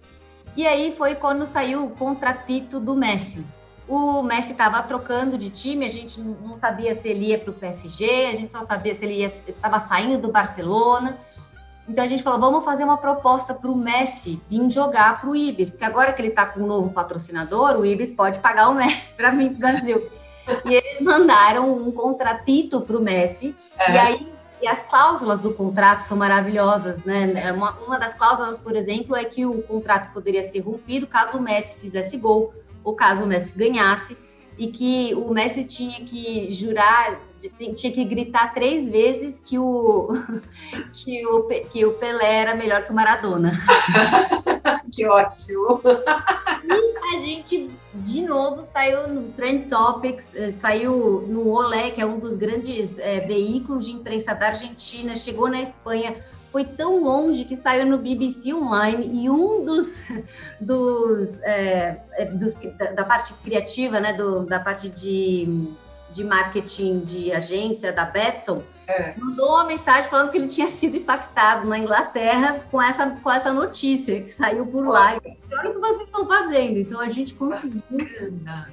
E 0.56 0.68
aí 0.68 0.92
foi 0.92 1.16
quando 1.16 1.48
saiu 1.48 1.86
o 1.86 1.90
contratito 1.90 2.80
do 2.80 2.96
Messi. 2.96 3.44
O 3.88 4.22
Messi 4.22 4.52
estava 4.52 4.82
trocando 4.84 5.38
de 5.38 5.50
time, 5.50 5.86
a 5.86 5.90
gente 5.90 6.22
não 6.22 6.58
sabia 6.58 6.96
se 6.96 7.08
ele 7.08 7.28
ia 7.28 7.40
para 7.40 7.50
o 7.50 7.54
PSG, 7.54 8.28
a 8.28 8.36
gente 8.36 8.52
só 8.52 8.64
sabia 8.64 8.94
se 8.94 9.04
ele 9.04 9.24
estava 9.24 9.80
saindo 9.80 10.22
do 10.22 10.32
Barcelona. 10.32 11.18
Então 11.88 12.04
a 12.04 12.08
gente 12.08 12.24
falou, 12.24 12.40
vamos 12.40 12.64
fazer 12.64 12.86
uma 12.86 12.98
proposta 12.98 13.54
para 13.54 13.70
o 13.70 13.78
Messi 13.78 14.42
vir 14.50 14.70
jogar 14.70 15.20
para 15.20 15.30
o 15.30 15.36
Ibis, 15.36 15.70
porque 15.70 15.84
agora 15.84 16.14
que 16.14 16.22
ele 16.22 16.30
está 16.30 16.46
com 16.46 16.62
um 16.62 16.68
novo 16.68 16.92
patrocinador, 16.92 17.78
o 17.78 17.86
Ibis 17.86 18.12
pode 18.12 18.40
pagar 18.40 18.70
o 18.70 18.74
Messi 18.74 19.14
para 19.14 19.32
vir 19.32 19.50
para 19.50 19.56
o 19.56 19.60
Brasil. 19.60 20.10
e 20.66 20.74
eles 20.74 21.02
mandaram 21.02 21.70
um 21.70 21.92
contratito 21.92 22.80
para 22.80 22.98
o 22.98 23.02
Messi, 23.02 23.56
e 23.90 23.98
aí 23.98 24.33
e 24.64 24.68
as 24.68 24.82
cláusulas 24.82 25.42
do 25.42 25.54
contrato 25.54 26.04
são 26.04 26.16
maravilhosas, 26.16 27.04
né? 27.04 27.52
Uma, 27.52 27.72
uma 27.86 28.00
das 28.00 28.14
cláusulas, 28.14 28.58
por 28.58 28.78
exemplo, 28.78 29.14
é 29.14 29.26
que 29.26 29.46
o 29.46 29.62
contrato 29.64 30.14
poderia 30.14 30.42
ser 30.42 30.62
rompido 30.62 31.06
caso 31.06 31.38
o 31.38 31.42
Messi 31.42 31.76
fizesse 31.78 32.16
gol 32.16 32.54
ou 32.82 32.96
caso 32.96 33.26
o 33.26 33.28
Messi 33.28 33.54
ganhasse 33.58 34.16
e 34.58 34.68
que 34.68 35.14
o 35.16 35.34
Messi 35.34 35.66
tinha 35.66 36.06
que 36.06 36.50
jurar, 36.50 37.20
tinha 37.50 37.92
que 37.94 38.04
gritar 38.06 38.54
três 38.54 38.88
vezes 38.88 39.40
que 39.40 39.58
o 39.60 40.10
que 40.94 41.26
o, 41.28 41.48
que 41.72 41.86
o 41.86 41.94
Pelé 41.94 42.36
era 42.42 42.56
melhor 42.56 42.84
que 42.86 42.92
o 42.92 42.96
Maradona. 42.96 43.54
Que 44.96 45.08
ótimo. 45.08 45.82
A 47.14 47.18
gente, 47.18 47.70
de 47.96 48.22
novo, 48.22 48.64
saiu 48.64 49.08
no 49.08 49.24
Trend 49.34 49.68
Topics, 49.68 50.36
eh, 50.36 50.52
saiu 50.52 51.26
no 51.28 51.50
Olé, 51.50 51.90
que 51.90 52.00
é 52.00 52.06
um 52.06 52.20
dos 52.20 52.38
grandes 52.38 52.98
eh, 53.00 53.20
veículos 53.22 53.86
de 53.86 53.92
imprensa 53.92 54.34
da 54.36 54.48
Argentina, 54.50 55.16
chegou 55.16 55.50
na 55.50 55.62
Espanha, 55.62 56.16
foi 56.52 56.64
tão 56.64 57.04
longe 57.04 57.44
que 57.44 57.56
saiu 57.56 57.88
no 57.88 57.98
BBC 57.98 58.54
Online 58.54 59.24
e 59.24 59.30
um 59.32 59.66
dos, 59.66 60.02
dos, 60.62 61.40
eh, 61.42 61.98
dos- 62.34 62.54
da, 62.78 62.92
da 62.92 63.04
parte 63.04 63.34
criativa, 63.44 64.00
né, 64.00 64.14
do- 64.14 64.46
da 64.46 64.60
parte 64.60 64.90
de, 64.90 65.70
de 66.14 66.24
marketing 66.24 67.00
de 67.02 67.32
agência 67.32 67.92
da 67.92 68.06
Betson, 68.06 68.62
É. 68.88 69.16
mandou 69.18 69.50
uma 69.50 69.64
mensagem 69.64 70.10
falando 70.10 70.30
que 70.32 70.38
ele 70.38 70.48
tinha 70.50 70.68
sido 70.68 70.98
impactado 70.98 71.66
na 71.68 71.78
Inglaterra 71.80 72.60
com 72.70 72.82
essa, 72.82 73.10
com 73.10 73.32
essa 73.32 73.52
notícia 73.54 74.22
que 74.22 74.30
saiu 74.32 74.66
por 74.66 74.86
lá. 74.88 75.16
E 75.16 75.22
Olha 75.56 75.70
o 75.70 75.74
que 75.74 75.80
vocês 75.80 76.02
estão 76.08 76.26
fazendo. 76.28 76.78
Então 76.80 77.00
a 77.00 77.10
gente 77.10 77.34
conseguiu. 77.34 77.82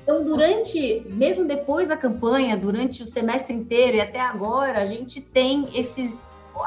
Então, 0.02 0.24
durante, 0.24 1.06
mesmo 1.10 1.44
depois 1.46 1.86
da 1.86 1.96
campanha, 1.96 2.56
durante 2.56 3.02
o 3.02 3.06
semestre 3.06 3.54
inteiro 3.54 3.98
e 3.98 4.00
até 4.00 4.20
agora, 4.20 4.80
a 4.80 4.86
gente 4.86 5.20
tem 5.20 5.68
esses, 5.74 6.18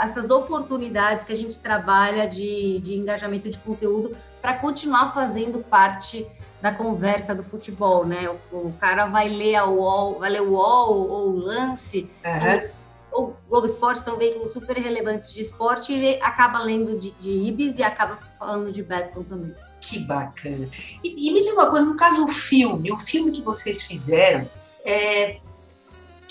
essas 0.01 0.29
oportunidades 0.29 1.25
que 1.25 1.31
a 1.31 1.35
gente 1.35 1.57
trabalha 1.57 2.27
de, 2.27 2.79
de 2.79 2.95
engajamento 2.95 3.49
de 3.49 3.57
conteúdo 3.57 4.15
para 4.41 4.55
continuar 4.55 5.13
fazendo 5.13 5.59
parte 5.59 6.27
da 6.61 6.71
conversa 6.73 7.35
do 7.35 7.43
futebol, 7.43 8.05
né? 8.05 8.29
O, 8.51 8.57
o 8.57 8.73
cara 8.79 9.05
vai 9.05 9.29
ler 9.29 9.55
a 9.55 9.65
UOL, 9.65 10.19
vai 10.19 10.29
ler 10.29 10.41
o 10.41 10.51
UOL 10.51 11.09
ou 11.09 11.29
o 11.29 11.35
lance, 11.35 12.09
Aham. 12.25 12.63
o 13.11 13.33
Globo 13.49 13.65
Esporte 13.65 14.03
são 14.03 14.17
veículos 14.17 14.53
super 14.53 14.77
relevantes 14.77 15.33
de 15.33 15.41
esporte 15.41 15.91
e 15.91 15.95
ele 15.95 16.21
acaba 16.21 16.59
lendo 16.59 16.97
de, 16.97 17.11
de 17.11 17.29
Ibis 17.29 17.77
e 17.77 17.83
acaba 17.83 18.17
falando 18.39 18.71
de 18.71 18.81
Betson 18.81 19.23
também. 19.23 19.53
Que 19.81 19.99
bacana. 19.99 20.69
E, 21.03 21.29
e 21.29 21.33
me 21.33 21.39
diz 21.39 21.51
uma 21.51 21.69
coisa, 21.69 21.85
no 21.85 21.97
caso 21.97 22.25
o 22.25 22.29
filme, 22.29 22.91
o 22.91 22.99
filme 22.99 23.31
que 23.31 23.41
vocês 23.41 23.81
fizeram, 23.83 24.49
é, 24.85 25.39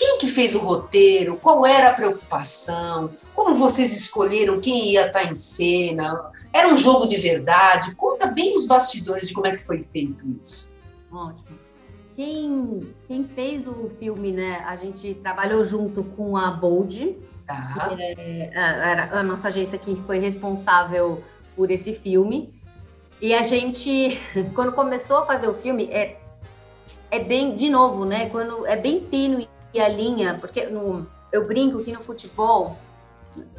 quem 0.03 0.17
que 0.17 0.27
fez 0.27 0.53
o 0.53 0.59
roteiro? 0.59 1.37
Qual 1.37 1.65
era 1.65 1.91
a 1.91 1.93
preocupação? 1.93 3.09
Como 3.33 3.55
vocês 3.55 3.93
escolheram 3.93 4.59
quem 4.59 4.91
ia 4.91 5.07
estar 5.07 5.23
em 5.23 5.33
cena? 5.33 6.29
Era 6.51 6.67
um 6.67 6.75
jogo 6.75 7.07
de 7.07 7.15
verdade? 7.15 7.95
Conta 7.95 8.27
bem 8.27 8.53
os 8.53 8.67
bastidores 8.67 9.29
de 9.29 9.33
como 9.33 9.47
é 9.47 9.55
que 9.55 9.65
foi 9.65 9.81
feito 9.81 10.25
isso. 10.41 10.75
Ótimo. 11.09 11.57
Quem, 12.17 12.93
quem 13.07 13.23
fez 13.23 13.65
o 13.65 13.89
filme, 13.97 14.33
né? 14.33 14.61
A 14.67 14.75
gente 14.75 15.13
trabalhou 15.15 15.63
junto 15.63 16.03
com 16.03 16.35
a 16.35 16.51
Bold, 16.51 17.17
Tá? 17.47 17.95
é, 17.97 18.51
a, 18.55 18.89
era 18.89 19.19
a 19.19 19.23
nossa 19.23 19.47
agência 19.47 19.77
que 19.77 19.95
foi 20.05 20.19
responsável 20.19 21.23
por 21.55 21.71
esse 21.71 21.93
filme. 21.93 22.53
E 23.21 23.33
a 23.33 23.41
gente, 23.41 24.19
quando 24.53 24.73
começou 24.73 25.19
a 25.19 25.25
fazer 25.25 25.47
o 25.47 25.53
filme, 25.53 25.85
é, 25.85 26.19
é 27.09 27.19
bem, 27.19 27.55
de 27.55 27.69
novo, 27.69 28.03
né? 28.03 28.29
Quando 28.29 28.67
é 28.67 28.75
bem 28.75 28.99
tênue 28.99 29.47
a 29.79 29.87
linha, 29.87 30.37
porque 30.39 30.65
no, 30.65 31.07
eu 31.31 31.47
brinco 31.47 31.83
que 31.83 31.91
no 31.91 32.03
futebol, 32.03 32.77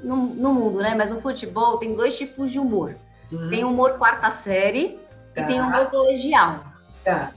no, 0.02 0.16
no 0.16 0.52
mundo, 0.54 0.78
né? 0.80 0.94
Mas 0.94 1.10
no 1.10 1.20
futebol 1.20 1.78
tem 1.78 1.94
dois 1.94 2.16
tipos 2.16 2.50
de 2.50 2.58
humor. 2.58 2.96
Uhum. 3.32 3.50
Tem 3.50 3.64
humor 3.64 3.94
quarta 3.98 4.30
série 4.30 4.98
Tá. 5.34 5.42
e 5.42 5.46
tem 5.46 5.60
humor 5.60 5.86
colegial. 5.86 6.64
Tá. 7.02 7.32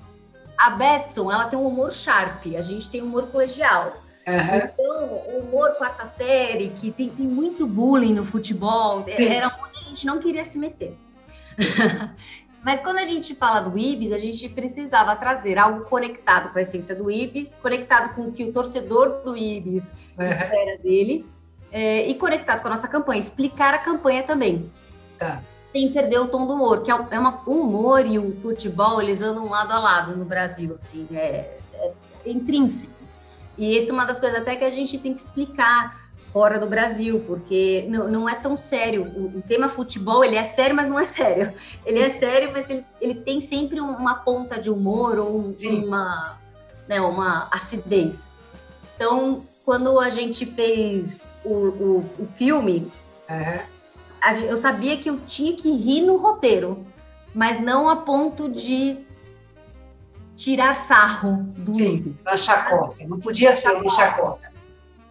A 0.58 0.70
Betson, 0.72 1.32
ela 1.32 1.46
tem 1.46 1.58
um 1.58 1.68
humor 1.68 1.92
sharp, 1.92 2.46
a 2.58 2.62
gente 2.62 2.90
tem 2.90 3.02
humor 3.02 3.28
colegial. 3.28 3.94
Aham. 4.28 4.58
Então, 4.58 5.06
o 5.08 5.40
humor 5.40 5.72
quarta 5.78 6.06
série, 6.06 6.70
que 6.70 6.92
tem, 6.92 7.10
tem 7.10 7.26
muito 7.26 7.66
bullying 7.66 8.14
no 8.14 8.26
futebol, 8.26 9.04
Sim. 9.04 9.28
era 9.28 9.48
onde 9.48 9.78
a 9.78 9.90
gente 9.90 10.06
não 10.06 10.20
queria 10.20 10.44
se 10.44 10.58
meter. 10.58 10.98
Mas 12.68 12.82
quando 12.82 12.98
a 12.98 13.06
gente 13.06 13.34
fala 13.34 13.62
do 13.62 13.80
Ibis, 13.80 14.12
a 14.12 14.18
gente 14.18 14.50
precisava 14.50 15.16
trazer 15.16 15.58
algo 15.58 15.86
conectado 15.86 16.52
com 16.52 16.60
a 16.60 16.62
essência 16.62 16.94
do 16.94 17.10
Ibis, 17.10 17.56
conectado 17.56 18.14
com 18.14 18.24
o 18.24 18.32
que 18.34 18.44
o 18.44 18.52
torcedor 18.52 19.22
do 19.24 19.38
Ibis 19.38 19.94
Aham. 20.20 20.30
espera 20.30 20.78
dele, 20.80 21.26
é, 21.72 22.06
e 22.10 22.16
conectado 22.16 22.62
com 22.62 22.68
a 22.68 22.72
nossa 22.72 22.90
campanha, 22.90 23.22
explicar 23.22 23.74
a 23.74 23.78
campanha 23.78 24.22
também. 24.24 24.70
Tá. 25.18 25.42
Sem 25.72 25.94
perder 25.94 26.20
o 26.20 26.28
tom 26.28 26.46
do 26.46 26.56
humor, 26.56 26.84
que 26.84 26.92
é 26.92 27.08
é 27.12 27.18
uma, 27.18 27.42
o 27.46 27.54
humor 27.54 28.06
e 28.06 28.20
o 28.20 28.36
futebol, 28.42 29.02
eles 29.02 29.22
andam 29.22 29.48
lado 29.48 29.72
a 29.72 29.80
lado 29.80 30.18
no 30.18 30.26
Brasil, 30.26 30.76
assim, 30.78 31.08
é, 31.14 31.60
é 31.74 31.94
intrínseco. 32.26 32.92
E 33.58 33.78
essa 33.78 33.92
é 33.92 33.94
uma 33.94 34.04
das 34.04 34.20
coisas 34.20 34.42
até 34.42 34.58
que 34.58 34.66
a 34.66 34.70
gente 34.70 34.98
tem 34.98 35.14
que 35.14 35.22
explicar 35.22 36.07
fora 36.32 36.60
do 36.60 36.68
Brasil, 36.68 37.24
porque 37.26 37.86
não, 37.90 38.08
não 38.08 38.30
é 38.30 38.36
tão 38.36 38.58
sério. 38.58 39.04
O, 39.04 39.38
o 39.38 39.42
tema 39.48 39.70
futebol, 39.70 40.24
ele 40.24 40.36
é 40.36 40.44
sério, 40.44 40.76
mas 40.76 40.88
não 40.88 41.00
é 41.00 41.06
sério. 41.06 41.54
Ele 41.86 42.00
é 42.00 42.10
sério, 42.10 42.52
mas 42.52 42.70
ele, 42.70 42.86
ele 43.02 43.16
tem 43.16 43.42
sempre 43.42 43.80
um- 43.82 43.96
uma 43.96 44.16
ponta 44.16 44.60
de 44.60 44.70
humor 44.70 45.18
ou 45.20 45.40
um- 45.40 45.56
Sim. 45.58 45.86
uma, 45.86 46.38
né, 46.88 47.00
uma 47.02 47.48
acidez. 47.52 48.16
Então, 48.96 49.44
quando 49.66 50.00
a 50.00 50.10
gente 50.10 50.46
fez 50.46 51.18
o, 51.44 51.50
o, 51.54 51.98
o 52.20 52.28
filme, 52.36 52.92
gen- 54.34 54.46
eu 54.46 54.58
sabia 54.58 54.98
que 54.98 55.10
eu 55.10 55.20
tinha 55.28 55.54
que 55.54 55.72
rir 55.72 56.02
no 56.02 56.18
roteiro, 56.18 56.86
mas 57.34 57.62
não 57.62 57.90
a 57.90 57.96
ponto 57.98 58.50
de 58.50 58.98
tirar 60.36 60.76
sarro 60.88 61.44
do 61.58 61.74
Sim, 61.74 62.16
uma 62.26 62.38
chacota. 62.38 63.06
Não 63.08 63.20
podia 63.20 63.52
ser 63.54 63.72
uma 63.72 63.90
chacota. 63.90 64.52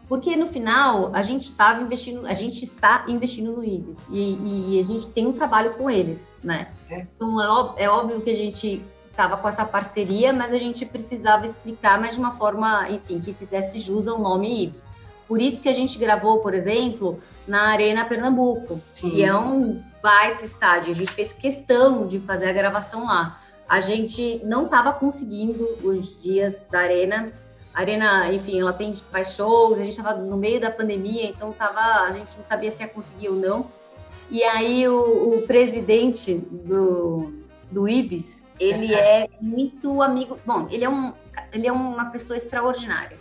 Porque 0.08 0.36
no 0.36 0.46
final 0.46 1.10
a 1.14 1.20
gente 1.22 1.50
estava 1.50 1.82
investindo, 1.82 2.26
a 2.26 2.32
gente 2.34 2.62
está 2.62 3.04
investindo 3.08 3.52
no 3.52 3.64
Ibis 3.64 3.98
e, 4.10 4.74
e 4.76 4.80
a 4.80 4.84
gente 4.84 5.08
tem 5.08 5.26
um 5.26 5.32
trabalho 5.32 5.74
com 5.74 5.90
eles, 5.90 6.30
né? 6.44 6.68
É. 6.88 7.00
Então 7.16 7.42
é, 7.42 7.48
ó- 7.48 7.74
é 7.76 7.88
óbvio 7.88 8.20
que 8.20 8.30
a 8.30 8.36
gente 8.36 8.80
estava 9.10 9.36
com 9.36 9.48
essa 9.48 9.64
parceria, 9.64 10.32
mas 10.32 10.52
a 10.52 10.58
gente 10.58 10.86
precisava 10.86 11.44
explicar, 11.46 12.00
mas 12.00 12.14
de 12.14 12.20
uma 12.20 12.32
forma, 12.34 12.88
enfim, 12.90 13.18
que 13.20 13.32
fizesse 13.32 13.78
jus 13.78 14.06
ao 14.06 14.18
nome 14.18 14.64
Ibis. 14.64 14.88
Por 15.26 15.40
isso 15.42 15.60
que 15.60 15.68
a 15.68 15.72
gente 15.72 15.98
gravou, 15.98 16.38
por 16.38 16.54
exemplo, 16.54 17.18
na 17.48 17.70
Arena 17.70 18.04
Pernambuco, 18.04 18.80
Sim. 18.94 19.10
que 19.10 19.24
é 19.24 19.34
um 19.36 19.82
baita 20.00 20.44
estádio. 20.44 20.92
A 20.92 20.94
gente 20.94 21.10
fez 21.10 21.32
questão 21.32 22.06
de 22.06 22.20
fazer 22.20 22.48
a 22.48 22.52
gravação 22.52 23.06
lá. 23.06 23.42
A 23.68 23.80
gente 23.80 24.40
não 24.44 24.66
estava 24.66 24.92
conseguindo 24.92 25.68
os 25.82 26.16
dias 26.22 26.64
da 26.70 26.78
Arena. 26.78 27.32
A 27.76 27.80
Arena, 27.80 28.32
enfim, 28.32 28.58
ela 28.58 28.72
tem 28.72 28.96
faz 29.12 29.34
shows, 29.34 29.78
a 29.78 29.82
gente 29.82 29.98
estava 29.98 30.14
no 30.14 30.38
meio 30.38 30.58
da 30.58 30.70
pandemia, 30.70 31.28
então 31.28 31.52
tava, 31.52 32.04
a 32.04 32.10
gente 32.10 32.34
não 32.34 32.42
sabia 32.42 32.70
se 32.70 32.82
ia 32.82 32.88
conseguir 32.88 33.28
ou 33.28 33.34
não. 33.34 33.66
E 34.30 34.42
aí 34.42 34.88
o, 34.88 35.36
o 35.36 35.42
presidente 35.42 36.34
do, 36.34 37.34
do 37.70 37.86
IBS, 37.86 38.42
ele 38.58 38.94
é 38.94 39.28
muito 39.42 40.00
amigo. 40.00 40.38
Bom, 40.46 40.66
ele 40.70 40.86
é, 40.86 40.88
um, 40.88 41.12
ele 41.52 41.68
é 41.68 41.72
uma 41.72 42.06
pessoa 42.06 42.34
extraordinária. 42.34 43.18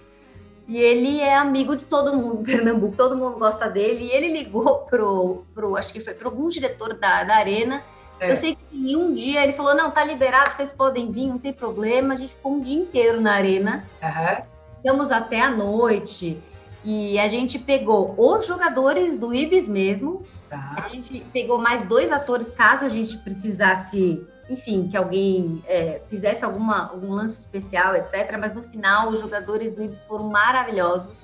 E 0.66 0.78
ele 0.78 1.20
é 1.20 1.36
amigo 1.36 1.76
de 1.76 1.84
todo 1.84 2.16
mundo 2.16 2.40
em 2.40 2.44
Pernambuco, 2.46 2.96
todo 2.96 3.18
mundo 3.18 3.38
gosta 3.38 3.70
dele. 3.70 4.06
E 4.06 4.12
ele 4.12 4.30
ligou 4.30 4.86
pro, 4.90 5.44
pro 5.54 5.76
acho 5.76 5.92
que 5.92 6.00
foi 6.00 6.14
para 6.14 6.30
algum 6.30 6.48
diretor 6.48 6.94
da, 6.94 7.26
da 7.26 7.36
Arena. 7.36 7.84
É. 8.20 8.32
Eu 8.32 8.38
sei 8.38 8.56
que 8.56 8.96
um 8.96 9.14
dia 9.14 9.44
ele 9.44 9.54
falou: 9.54 9.76
não, 9.76 9.92
tá 9.92 10.04
liberado, 10.04 10.52
vocês 10.52 10.72
podem 10.72 11.12
vir, 11.12 11.28
não 11.28 11.38
tem 11.38 11.54
problema. 11.54 12.14
A 12.14 12.18
gente 12.18 12.36
ficou 12.36 12.54
um 12.54 12.60
dia 12.60 12.78
inteiro 12.78 13.22
na 13.22 13.34
Arena. 13.34 13.84
Uhum. 14.02 14.46
Ficamos 14.78 15.12
até 15.12 15.42
a 15.42 15.50
noite. 15.50 16.38
E 16.84 17.18
a 17.18 17.28
gente 17.28 17.58
pegou 17.58 18.14
os 18.18 18.46
jogadores 18.46 19.18
do 19.18 19.34
Ibis 19.34 19.68
mesmo. 19.68 20.24
Tá. 20.48 20.76
A 20.86 20.90
gente 20.90 21.20
pegou 21.34 21.58
mais 21.58 21.84
dois 21.84 22.12
atores, 22.12 22.50
caso 22.50 22.86
a 22.86 22.90
gente 22.90 23.18
precisasse 23.18 24.24
enfim, 24.50 24.88
que 24.88 24.96
alguém 24.96 25.64
é, 25.68 26.02
fizesse 26.08 26.46
alguma, 26.46 26.90
algum 26.92 27.14
lance 27.14 27.40
especial, 27.40 27.96
etc. 27.96 28.38
Mas 28.40 28.54
no 28.54 28.62
final, 28.62 29.10
os 29.10 29.20
jogadores 29.20 29.72
do 29.72 29.84
Ibis 29.84 30.04
foram 30.04 30.30
maravilhosos. 30.30 31.18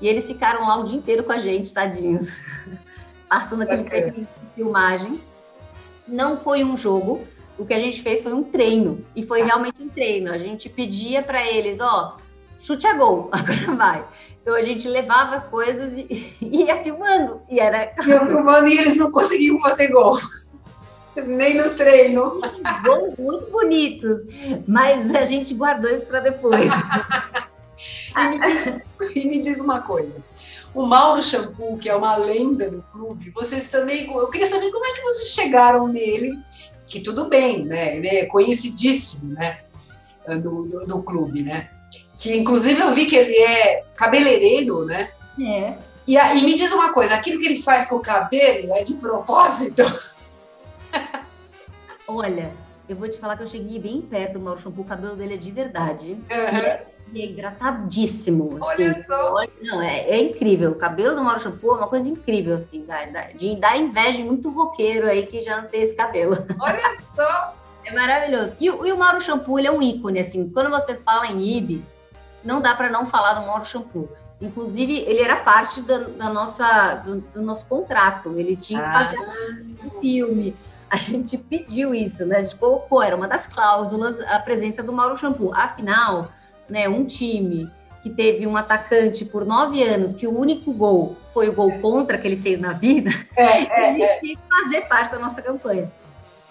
E 0.00 0.08
eles 0.08 0.26
ficaram 0.26 0.66
lá 0.66 0.76
o 0.76 0.84
dia 0.84 0.98
inteiro 0.98 1.24
com 1.24 1.32
a 1.32 1.38
gente, 1.38 1.72
tadinhos. 1.72 2.40
Passando 3.28 3.62
aquele 3.62 3.84
tempo 3.84 4.12
de 4.12 4.26
filmagem. 4.54 5.20
Não 6.10 6.36
foi 6.36 6.64
um 6.64 6.76
jogo. 6.76 7.24
O 7.58 7.64
que 7.64 7.74
a 7.74 7.78
gente 7.78 8.02
fez 8.02 8.22
foi 8.22 8.32
um 8.32 8.42
treino. 8.42 9.04
E 9.14 9.24
foi 9.24 9.42
realmente 9.42 9.82
um 9.82 9.88
treino. 9.88 10.32
A 10.32 10.38
gente 10.38 10.68
pedia 10.68 11.22
para 11.22 11.46
eles, 11.46 11.80
ó, 11.80 12.16
chute 12.60 12.86
a 12.86 12.94
gol, 12.94 13.28
agora 13.32 13.76
vai. 13.76 14.04
Então 14.42 14.54
a 14.54 14.62
gente 14.62 14.88
levava 14.88 15.36
as 15.36 15.46
coisas 15.46 15.92
e, 15.92 16.34
e 16.40 16.64
ia 16.64 16.82
filmando. 16.82 17.40
E 17.48 17.60
era. 17.60 17.92
Ia 18.06 18.20
filmando 18.20 18.68
e 18.68 18.78
eles 18.78 18.96
não 18.96 19.10
conseguiam 19.10 19.60
fazer 19.60 19.88
gol. 19.88 20.18
Nem 21.26 21.54
no 21.54 21.70
treino. 21.74 22.40
Bons, 22.84 23.16
muito 23.18 23.50
bonitos, 23.50 24.20
mas 24.66 25.14
a 25.14 25.22
gente 25.22 25.52
guardou 25.54 25.90
isso 25.90 26.06
para 26.06 26.20
depois. 26.20 26.70
e, 28.16 28.28
me 28.28 28.38
diz, 28.40 29.16
e, 29.16 29.28
me 29.28 29.38
diz, 29.40 29.60
uma 29.60 29.80
coisa. 29.82 30.22
O 30.74 30.86
Mauro 30.86 31.22
Shampoo, 31.22 31.78
que 31.78 31.88
é 31.88 31.96
uma 31.96 32.16
lenda 32.16 32.70
do 32.70 32.82
clube, 32.92 33.32
vocês 33.34 33.70
também. 33.70 34.06
Eu 34.12 34.28
queria 34.28 34.46
saber 34.46 34.70
como 34.70 34.86
é 34.86 34.92
que 34.92 35.02
vocês 35.02 35.30
chegaram 35.30 35.88
nele, 35.88 36.38
que 36.86 37.00
tudo 37.00 37.28
bem, 37.28 37.64
né? 37.64 37.96
Ele 37.96 38.08
é 38.08 38.26
conhecidíssimo, 38.26 39.34
né? 39.34 39.60
Do, 40.40 40.64
do, 40.64 40.86
do 40.86 41.02
clube, 41.02 41.42
né? 41.42 41.70
Que 42.16 42.36
inclusive 42.36 42.80
eu 42.80 42.92
vi 42.92 43.06
que 43.06 43.16
ele 43.16 43.36
é 43.36 43.82
cabeleireiro, 43.96 44.84
né? 44.84 45.10
É. 45.40 45.74
E, 46.06 46.16
e 46.16 46.42
me 46.44 46.54
diz 46.54 46.70
uma 46.72 46.92
coisa, 46.92 47.14
aquilo 47.14 47.40
que 47.40 47.46
ele 47.46 47.62
faz 47.62 47.86
com 47.86 47.96
o 47.96 48.00
cabelo 48.00 48.74
é 48.74 48.82
de 48.82 48.94
propósito? 48.94 49.82
Olha, 52.06 52.52
eu 52.88 52.96
vou 52.96 53.08
te 53.08 53.18
falar 53.18 53.36
que 53.36 53.44
eu 53.44 53.46
cheguei 53.46 53.78
bem 53.78 54.02
perto 54.02 54.34
do 54.34 54.40
Mauro 54.40 54.60
Shampoo, 54.60 54.82
o 54.82 54.86
cabelo 54.86 55.14
dele 55.14 55.34
é 55.34 55.36
de 55.36 55.50
verdade. 55.50 56.12
Uhum. 56.12 56.24
É, 56.28 56.86
e 57.12 57.22
é 57.22 57.26
hidratadíssimo. 57.26 58.58
Olha 58.60 58.92
assim. 58.92 59.02
só. 59.02 59.34
Não, 59.62 59.80
é, 59.80 60.00
é, 60.10 60.22
incrível. 60.22 60.70
O 60.70 60.74
cabelo 60.74 61.14
do 61.14 61.22
Mauro 61.22 61.40
Shampoo 61.40 61.74
é 61.74 61.78
uma 61.78 61.88
coisa 61.88 62.08
incrível, 62.08 62.56
assim, 62.56 62.84
dá, 62.84 63.04
dá, 63.06 63.30
de 63.32 63.56
dar 63.56 63.76
inveja 63.76 64.22
muito 64.22 64.50
roqueiro 64.50 65.06
aí 65.06 65.26
que 65.26 65.42
já 65.42 65.60
não 65.60 65.68
tem 65.68 65.82
esse 65.82 65.94
cabelo. 65.94 66.38
Olha 66.60 66.78
só. 67.14 67.54
É 67.84 67.92
maravilhoso. 67.92 68.54
E, 68.60 68.66
e 68.66 68.70
o 68.70 68.96
Mauro 68.96 69.20
Shampoo, 69.20 69.58
ele 69.58 69.68
é 69.68 69.72
um 69.72 69.82
ícone, 69.82 70.20
assim. 70.20 70.48
Quando 70.48 70.70
você 70.70 70.94
fala 70.94 71.26
em 71.26 71.56
Ibis, 71.56 72.00
não 72.44 72.60
dá 72.60 72.74
para 72.74 72.90
não 72.90 73.06
falar 73.06 73.34
do 73.34 73.46
Mauro 73.46 73.64
Shampoo. 73.64 74.08
Inclusive, 74.40 74.98
ele 74.98 75.20
era 75.20 75.36
parte 75.36 75.82
da, 75.82 75.98
da 75.98 76.30
nossa, 76.30 76.94
do, 76.96 77.16
do, 77.20 77.42
nosso 77.42 77.66
contrato. 77.66 78.34
Ele 78.38 78.56
tinha 78.56 78.80
que 78.80 78.86
ah. 78.86 78.92
fazer 78.92 79.18
um 79.18 80.00
filme 80.00 80.56
a 80.90 80.96
gente 80.96 81.38
pediu 81.38 81.94
isso, 81.94 82.26
né? 82.26 82.38
A 82.38 82.42
gente 82.42 82.56
colocou, 82.56 83.00
era 83.00 83.14
uma 83.14 83.28
das 83.28 83.46
cláusulas, 83.46 84.20
a 84.20 84.40
presença 84.40 84.82
do 84.82 84.92
Mauro 84.92 85.16
Shampoo. 85.16 85.54
Afinal, 85.54 86.32
né, 86.70 86.88
um 86.88 87.04
time 87.04 87.70
que 88.02 88.08
teve 88.08 88.46
um 88.46 88.56
atacante 88.56 89.24
por 89.24 89.44
nove 89.44 89.82
anos, 89.82 90.14
que 90.14 90.26
o 90.26 90.38
único 90.38 90.72
gol 90.72 91.16
foi 91.34 91.48
o 91.48 91.52
gol 91.52 91.70
contra 91.80 92.16
que 92.16 92.26
ele 92.26 92.36
fez 92.36 92.58
na 92.58 92.72
vida, 92.72 93.10
é, 93.36 93.44
é, 93.68 93.92
ele 93.92 94.02
é. 94.02 94.18
tinha 94.18 94.36
que 94.36 94.42
fazer 94.48 94.82
parte 94.82 95.12
da 95.12 95.18
nossa 95.18 95.42
campanha. 95.42 95.90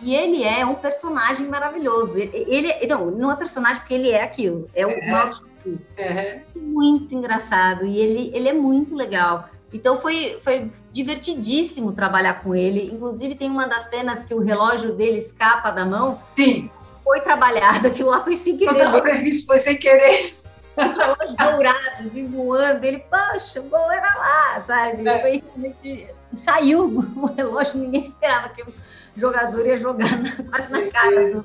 E 0.01 0.15
ele 0.15 0.43
é 0.43 0.65
um 0.65 0.75
personagem 0.75 1.47
maravilhoso. 1.47 2.17
Ele, 2.17 2.71
ele 2.71 2.87
não, 2.87 3.11
não 3.11 3.31
é 3.31 3.35
personagem 3.35 3.79
porque 3.79 3.93
ele 3.93 4.09
é 4.09 4.23
aquilo. 4.23 4.65
É 4.73 4.85
o 4.85 4.89
uhum. 4.89 5.31
Uhum. 5.65 6.73
Muito 6.73 7.13
engraçado 7.13 7.85
e 7.85 7.97
ele, 7.97 8.31
ele 8.33 8.47
é 8.47 8.53
muito 8.53 8.95
legal. 8.95 9.49
Então 9.73 9.95
foi, 9.97 10.37
foi 10.39 10.71
divertidíssimo 10.91 11.91
trabalhar 11.91 12.41
com 12.41 12.55
ele. 12.55 12.89
Inclusive, 12.91 13.35
tem 13.35 13.49
uma 13.49 13.67
das 13.67 13.89
cenas 13.89 14.23
que 14.23 14.33
o 14.33 14.39
relógio 14.39 14.93
dele 14.93 15.17
escapa 15.17 15.69
da 15.69 15.85
mão. 15.85 16.19
Sim. 16.35 16.69
Foi 17.09 17.21
trabalhado, 17.21 17.87
aquilo 17.87 18.11
lá 18.11 18.23
foi 18.23 18.37
sem 18.37 18.55
querer. 18.55 18.71
Estava 18.71 19.01
previsto, 19.01 19.47
foi 19.47 19.57
sem 19.57 19.77
querer. 19.77 20.35
Relógios 20.77 21.35
dourados 21.35 22.15
e 22.15 22.23
voando. 22.23 22.85
Ele, 22.85 22.99
poxa, 22.99 23.59
o 23.59 23.63
gol 23.63 23.91
era 23.91 24.15
lá, 24.15 24.63
sabe? 24.67 25.09
É. 25.09 25.19
Foi 25.19 25.43
realmente. 25.43 26.07
Saiu 26.35 26.85
o 27.17 27.25
relógio, 27.25 27.79
ninguém 27.79 28.03
esperava 28.03 28.49
que 28.49 28.61
o 28.61 28.71
jogador 29.17 29.65
ia 29.65 29.75
jogar 29.75 30.21
na, 30.21 30.43
quase 30.43 30.71
na 30.71 30.91
cara 30.91 31.33
do 31.33 31.43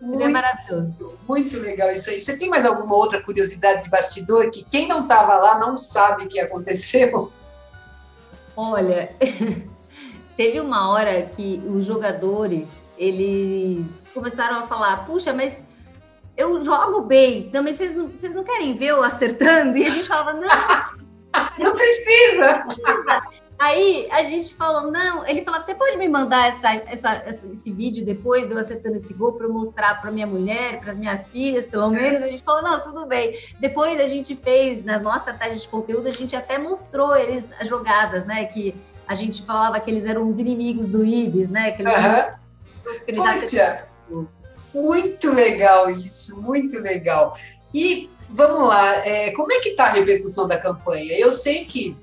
muito, 0.00 0.22
é 0.22 0.28
maravilhoso. 0.28 1.18
Muito 1.26 1.58
legal 1.58 1.90
isso 1.90 2.08
aí. 2.08 2.20
Você 2.20 2.38
tem 2.38 2.48
mais 2.48 2.64
alguma 2.64 2.94
outra 2.94 3.20
curiosidade 3.20 3.82
de 3.82 3.90
bastidor 3.90 4.52
que 4.52 4.62
quem 4.62 4.86
não 4.86 5.02
estava 5.02 5.36
lá 5.36 5.58
não 5.58 5.76
sabe 5.76 6.26
o 6.26 6.28
que 6.28 6.38
aconteceu? 6.38 7.32
Olha, 8.56 9.10
teve 10.36 10.60
uma 10.60 10.88
hora 10.92 11.22
que 11.22 11.60
os 11.66 11.84
jogadores 11.84 12.77
eles 12.98 14.04
começaram 14.12 14.58
a 14.58 14.62
falar: 14.66 15.06
puxa, 15.06 15.32
mas 15.32 15.64
eu 16.36 16.62
jogo 16.62 17.00
bem, 17.02 17.50
também 17.50 17.72
vocês 17.72 17.96
não, 17.96 18.08
vocês 18.08 18.34
não 18.34 18.44
querem 18.44 18.76
ver 18.76 18.88
eu 18.88 19.02
acertando? 19.02 19.78
E 19.78 19.86
a 19.86 19.90
gente 19.90 20.08
falava: 20.08 20.32
não. 20.34 21.08
não 21.58 21.74
precisa. 21.74 22.64
Aí 23.58 24.06
a 24.12 24.22
gente 24.22 24.54
falou, 24.54 24.88
não, 24.88 25.26
ele 25.26 25.42
falava, 25.42 25.64
você 25.64 25.74
pode 25.74 25.96
me 25.96 26.08
mandar 26.08 26.46
essa, 26.46 26.72
essa, 26.74 27.24
esse 27.28 27.72
vídeo 27.72 28.04
depois 28.04 28.46
de 28.46 28.54
eu 28.54 28.58
acertando 28.58 28.96
esse 28.96 29.12
gol 29.12 29.32
para 29.32 29.46
eu 29.46 29.52
mostrar 29.52 30.00
para 30.00 30.12
minha 30.12 30.28
mulher, 30.28 30.78
para 30.78 30.92
as 30.92 30.98
minhas 30.98 31.26
filhas, 31.26 31.66
pelo 31.66 31.90
menos. 31.90 32.22
A 32.22 32.28
gente 32.28 32.44
falou, 32.44 32.62
não, 32.62 32.80
tudo 32.80 33.04
bem. 33.06 33.36
Depois 33.58 34.00
a 34.00 34.06
gente 34.06 34.36
fez, 34.36 34.84
nas 34.84 35.02
nossas 35.02 35.32
estratégia 35.32 35.56
de 35.56 35.66
conteúdo, 35.66 36.06
a 36.06 36.12
gente 36.12 36.36
até 36.36 36.56
mostrou 36.56 37.16
eles 37.16 37.44
as 37.60 37.66
jogadas, 37.66 38.24
né? 38.26 38.44
Que 38.44 38.76
a 39.08 39.14
gente 39.16 39.42
falava 39.42 39.80
que 39.80 39.90
eles 39.90 40.06
eram 40.06 40.28
os 40.28 40.38
inimigos 40.38 40.86
do 40.86 41.04
Ibis, 41.04 41.48
né? 41.48 41.72
Que 41.72 41.82
eles 41.82 41.92
uhum. 41.92 42.38
Poxa, 43.16 43.88
muito 44.74 45.32
legal 45.32 45.90
isso, 45.90 46.40
muito 46.40 46.78
legal. 46.80 47.34
E 47.72 48.10
vamos 48.28 48.68
lá, 48.68 49.06
é, 49.06 49.30
como 49.32 49.52
é 49.52 49.60
que 49.60 49.70
está 49.70 49.86
a 49.86 49.92
repercussão 49.92 50.46
da 50.46 50.58
campanha? 50.58 51.18
Eu 51.18 51.30
sei 51.30 51.64
que 51.64 51.96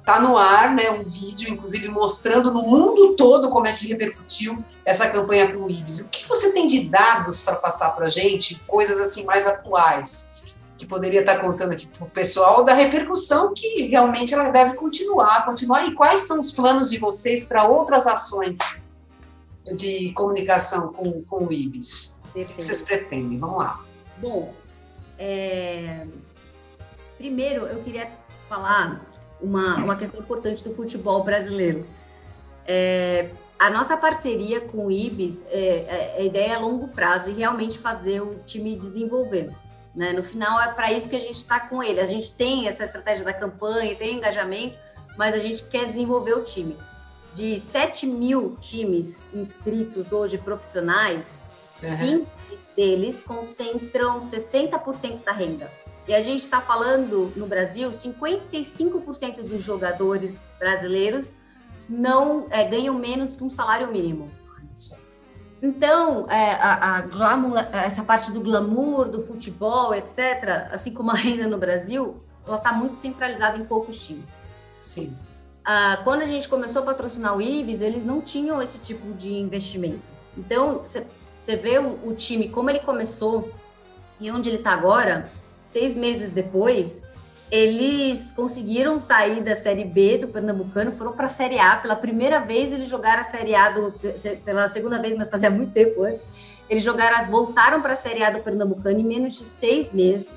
Está 0.00 0.18
no 0.18 0.36
ar 0.36 0.74
né, 0.74 0.90
um 0.90 1.04
vídeo, 1.04 1.48
inclusive, 1.48 1.86
mostrando 1.86 2.50
no 2.50 2.62
mundo 2.62 3.14
todo 3.14 3.50
como 3.50 3.66
é 3.66 3.72
que 3.72 3.86
repercutiu 3.86 4.58
essa 4.84 5.06
campanha 5.06 5.52
com 5.52 5.64
o 5.64 5.70
IBS. 5.70 6.00
O 6.00 6.08
que 6.08 6.26
você 6.26 6.52
tem 6.52 6.66
de 6.66 6.88
dados 6.88 7.42
para 7.42 7.54
passar 7.54 7.90
para 7.90 8.06
a 8.06 8.08
gente, 8.08 8.56
coisas 8.66 8.98
assim 8.98 9.24
mais 9.24 9.46
atuais, 9.46 10.30
que 10.76 10.86
poderia 10.86 11.20
estar 11.20 11.36
tá 11.36 11.40
contando 11.40 11.72
aqui 11.72 11.86
para 11.86 12.06
o 12.06 12.10
pessoal 12.10 12.64
da 12.64 12.74
repercussão 12.74 13.52
que 13.54 13.86
realmente 13.88 14.32
ela 14.34 14.48
deve 14.48 14.74
continuar, 14.74 15.44
continuar, 15.44 15.86
e 15.86 15.94
quais 15.94 16.20
são 16.20 16.40
os 16.40 16.50
planos 16.50 16.90
de 16.90 16.98
vocês 16.98 17.44
para 17.44 17.68
outras 17.68 18.06
ações 18.06 18.58
de 19.64 20.12
comunicação 20.12 20.92
com, 20.92 21.22
com 21.22 21.46
o 21.46 21.52
IBS? 21.52 22.22
O 22.28 22.32
que 22.32 22.44
vocês 22.44 22.82
pretendem? 22.82 23.38
Vamos 23.38 23.58
lá. 23.58 23.84
Bom, 24.18 24.54
é... 25.18 26.06
primeiro 27.18 27.66
eu 27.66 27.82
queria 27.82 28.10
falar 28.48 29.00
uma, 29.40 29.76
uma 29.76 29.96
questão 29.96 30.20
importante 30.20 30.62
do 30.62 30.74
futebol 30.74 31.24
brasileiro. 31.24 31.86
É, 32.66 33.30
a 33.58 33.68
nossa 33.68 33.96
parceria 33.96 34.60
com 34.60 34.86
o 34.86 34.90
IBIS, 34.90 35.42
é, 35.48 35.58
é, 35.58 36.14
a 36.18 36.22
ideia 36.22 36.52
é 36.52 36.54
a 36.54 36.58
longo 36.58 36.88
prazo 36.88 37.30
e 37.30 37.32
realmente 37.32 37.78
fazer 37.78 38.20
o 38.20 38.36
time 38.46 38.76
desenvolver. 38.76 39.50
Né? 39.94 40.12
No 40.12 40.22
final, 40.22 40.60
é 40.60 40.72
para 40.72 40.92
isso 40.92 41.08
que 41.08 41.16
a 41.16 41.20
gente 41.20 41.36
está 41.36 41.60
com 41.60 41.82
ele. 41.82 42.00
A 42.00 42.06
gente 42.06 42.32
tem 42.32 42.68
essa 42.68 42.84
estratégia 42.84 43.24
da 43.24 43.32
campanha, 43.32 43.94
tem 43.96 44.16
engajamento, 44.16 44.76
mas 45.16 45.34
a 45.34 45.38
gente 45.38 45.64
quer 45.64 45.86
desenvolver 45.86 46.34
o 46.34 46.44
time. 46.44 46.76
De 47.34 47.58
7 47.58 48.06
mil 48.06 48.56
times 48.60 49.18
inscritos 49.32 50.10
hoje 50.12 50.36
profissionais, 50.38 51.26
uhum. 51.82 51.96
20 51.96 52.28
deles 52.76 53.22
concentram 53.22 54.20
60% 54.20 55.24
da 55.24 55.32
renda. 55.32 55.70
E 56.08 56.14
a 56.14 56.20
gente 56.20 56.44
está 56.44 56.60
falando 56.60 57.32
no 57.36 57.46
Brasil, 57.46 57.90
55% 57.92 59.42
dos 59.42 59.62
jogadores 59.62 60.38
brasileiros 60.58 61.32
não 61.88 62.46
é, 62.50 62.64
ganham 62.64 62.94
menos 62.94 63.36
que 63.36 63.44
um 63.44 63.50
salário 63.50 63.90
mínimo. 63.92 64.30
Então, 65.62 66.28
é, 66.30 66.54
a, 66.54 66.96
a 66.96 67.00
glamour, 67.02 67.58
essa 67.72 68.02
parte 68.02 68.32
do 68.32 68.40
glamour, 68.40 69.08
do 69.08 69.22
futebol, 69.22 69.94
etc., 69.94 70.68
assim 70.72 70.92
como 70.92 71.10
a 71.10 71.14
renda 71.14 71.46
no 71.46 71.58
Brasil, 71.58 72.16
ela 72.46 72.56
está 72.56 72.72
muito 72.72 72.98
centralizada 72.98 73.58
em 73.58 73.64
poucos 73.64 74.04
times. 74.06 74.24
Sim. 74.80 75.14
Ah, 75.64 76.00
quando 76.04 76.22
a 76.22 76.26
gente 76.26 76.48
começou 76.48 76.82
a 76.82 76.84
patrocinar 76.84 77.36
o 77.36 77.42
Ibis, 77.42 77.80
eles 77.80 78.04
não 78.04 78.20
tinham 78.20 78.62
esse 78.62 78.78
tipo 78.78 79.12
de 79.12 79.32
investimento. 79.32 80.00
Então, 80.36 80.82
você 80.84 81.56
vê 81.56 81.78
o, 81.78 81.98
o, 82.04 82.14
time, 82.14 82.48
como 82.48 82.70
ele 82.70 82.80
começou 82.80 83.50
e 84.18 84.30
onde 84.30 84.48
ele 84.48 84.58
está 84.58 84.72
agora, 84.72 85.28
seis 85.64 85.94
meses 85.94 86.30
depois, 86.30 87.02
eles 87.50 88.30
conseguiram 88.32 89.00
sair 89.00 89.42
da 89.42 89.56
Série 89.56 89.84
B 89.84 90.18
do 90.18 90.28
Pernambucano, 90.28 90.92
foram 90.92 91.12
para 91.12 91.26
a 91.26 91.30
Série 91.30 91.58
A. 91.58 91.76
Pela 91.76 91.96
primeira 91.96 92.38
vez, 92.38 92.72
eles 92.72 92.88
jogaram 92.88 93.20
a 93.20 93.24
Série 93.24 93.54
A, 93.54 93.70
do, 93.70 93.92
pela 94.44 94.68
segunda 94.68 95.00
vez, 95.00 95.16
mas 95.16 95.28
fazia 95.28 95.50
muito 95.50 95.72
tempo 95.72 96.02
antes. 96.04 96.28
Eles 96.68 96.84
jogaram, 96.84 97.28
voltaram 97.28 97.82
para 97.82 97.94
a 97.94 97.96
Série 97.96 98.22
A 98.22 98.30
do 98.30 98.38
Pernambucano 98.38 99.00
em 99.00 99.04
menos 99.04 99.34
de 99.34 99.42
seis 99.42 99.92
meses. 99.92 100.30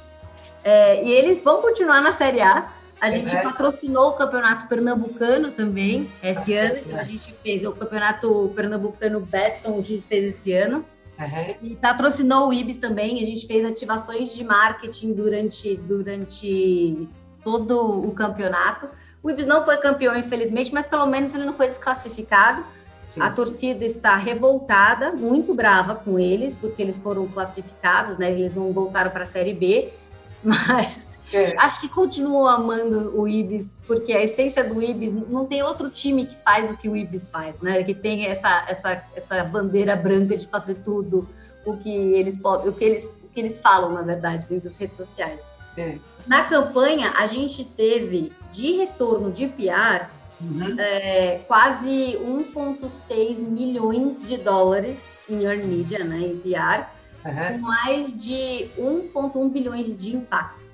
É, 0.63 1.03
e 1.03 1.11
eles 1.11 1.43
vão 1.43 1.61
continuar 1.61 2.01
na 2.01 2.11
Série 2.11 2.41
A. 2.41 2.67
A 3.03 3.09
gente 3.09 3.35
patrocinou 3.35 4.11
o 4.11 4.13
Campeonato 4.13 4.65
Pernambucano 4.65 5.51
também 5.51 6.09
esse 6.23 6.53
ano. 6.53 6.77
Então, 6.77 6.97
a 6.97 7.03
gente 7.03 7.35
fez 7.43 7.65
o 7.65 7.73
Campeonato 7.73 8.49
Pernambucano 8.55 9.19
Betson, 9.19 9.73
a 9.73 9.81
gente 9.81 10.01
fez 10.07 10.23
esse 10.23 10.53
ano. 10.53 10.85
Uhum. 11.19 11.55
E 11.71 11.75
patrocinou 11.75 12.47
o 12.47 12.53
IBS 12.53 12.77
também, 12.77 13.21
a 13.21 13.25
gente 13.25 13.45
fez 13.45 13.65
ativações 13.65 14.33
de 14.33 14.41
marketing 14.45 15.11
durante, 15.11 15.75
durante 15.75 17.09
todo 17.43 18.07
o 18.07 18.11
campeonato. 18.11 18.87
O 19.21 19.29
IBS 19.29 19.47
não 19.47 19.65
foi 19.65 19.75
campeão, 19.75 20.15
infelizmente, 20.15 20.73
mas 20.73 20.85
pelo 20.85 21.05
menos 21.05 21.35
ele 21.35 21.43
não 21.43 21.53
foi 21.53 21.67
desclassificado. 21.67 22.63
Sim. 23.05 23.21
A 23.21 23.29
torcida 23.29 23.83
está 23.83 24.15
revoltada, 24.15 25.11
muito 25.11 25.53
brava 25.53 25.93
com 25.93 26.17
eles, 26.17 26.55
porque 26.55 26.81
eles 26.81 26.95
foram 26.95 27.27
classificados, 27.27 28.17
né? 28.17 28.31
Eles 28.31 28.55
não 28.55 28.71
voltaram 28.71 29.11
para 29.11 29.23
a 29.23 29.25
Série 29.25 29.53
B, 29.53 29.91
mas 30.41 31.12
é. 31.31 31.55
Acho 31.57 31.81
que 31.81 31.89
continuo 31.89 32.47
amando 32.47 33.19
o 33.19 33.27
Ibis, 33.27 33.69
porque 33.87 34.13
a 34.13 34.21
essência 34.21 34.63
do 34.63 34.81
Ibis 34.81 35.13
não 35.29 35.45
tem 35.45 35.63
outro 35.63 35.89
time 35.89 36.25
que 36.25 36.35
faz 36.43 36.69
o 36.69 36.77
que 36.77 36.89
o 36.89 36.95
Ibis 36.95 37.27
faz, 37.27 37.59
né? 37.59 37.83
Que 37.83 37.93
tem 37.93 38.25
essa, 38.25 38.65
essa, 38.67 39.03
essa 39.15 39.43
bandeira 39.43 39.95
branca 39.95 40.37
de 40.37 40.47
fazer 40.47 40.75
tudo 40.75 41.27
o 41.65 41.77
que 41.77 41.89
eles 41.89 42.35
podem, 42.35 42.69
o 42.69 42.73
que 42.73 42.83
eles, 42.83 43.05
o 43.23 43.27
que 43.29 43.39
eles 43.39 43.59
falam, 43.59 43.91
na 43.91 44.01
verdade, 44.01 44.45
dentro 44.49 44.69
das 44.69 44.77
redes 44.77 44.97
sociais. 44.97 45.39
É. 45.77 45.97
Na 46.27 46.43
campanha, 46.43 47.13
a 47.17 47.25
gente 47.25 47.63
teve 47.63 48.31
de 48.51 48.73
retorno 48.73 49.31
de 49.31 49.47
PR 49.47 50.07
uhum. 50.39 50.79
é, 50.79 51.39
quase 51.47 52.17
1,6 52.21 53.37
milhões 53.39 54.25
de 54.27 54.37
dólares 54.37 55.17
em 55.29 55.43
earned 55.43 55.65
media, 55.65 56.03
né, 56.03 56.19
em 56.19 56.37
PR, 56.37 56.87
uhum. 57.25 57.53
com 57.53 57.57
mais 57.59 58.15
de 58.15 58.69
1,1 58.77 59.49
bilhões 59.49 59.97
de 59.97 60.15
impacto. 60.15 60.72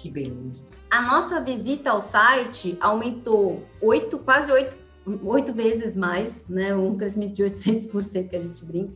Que 0.00 0.10
beleza. 0.10 0.66
A 0.90 1.02
nossa 1.02 1.42
visita 1.42 1.90
ao 1.90 2.00
site 2.00 2.78
aumentou 2.80 3.62
oito, 3.82 4.18
quase 4.18 4.50
oito, 4.50 4.74
oito 5.22 5.52
vezes 5.52 5.94
mais, 5.94 6.46
né? 6.48 6.74
Um 6.74 6.96
crescimento 6.96 7.34
de 7.34 7.44
800% 7.44 8.28
que 8.30 8.36
a 8.36 8.40
gente 8.40 8.64
brinca. 8.64 8.94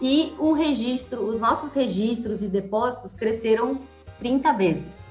E 0.00 0.32
o 0.38 0.54
registro, 0.54 1.20
os 1.20 1.38
nossos 1.38 1.74
registros 1.74 2.42
e 2.42 2.48
depósitos 2.48 3.12
cresceram 3.12 3.78
30 4.18 4.52
vezes 4.54 5.04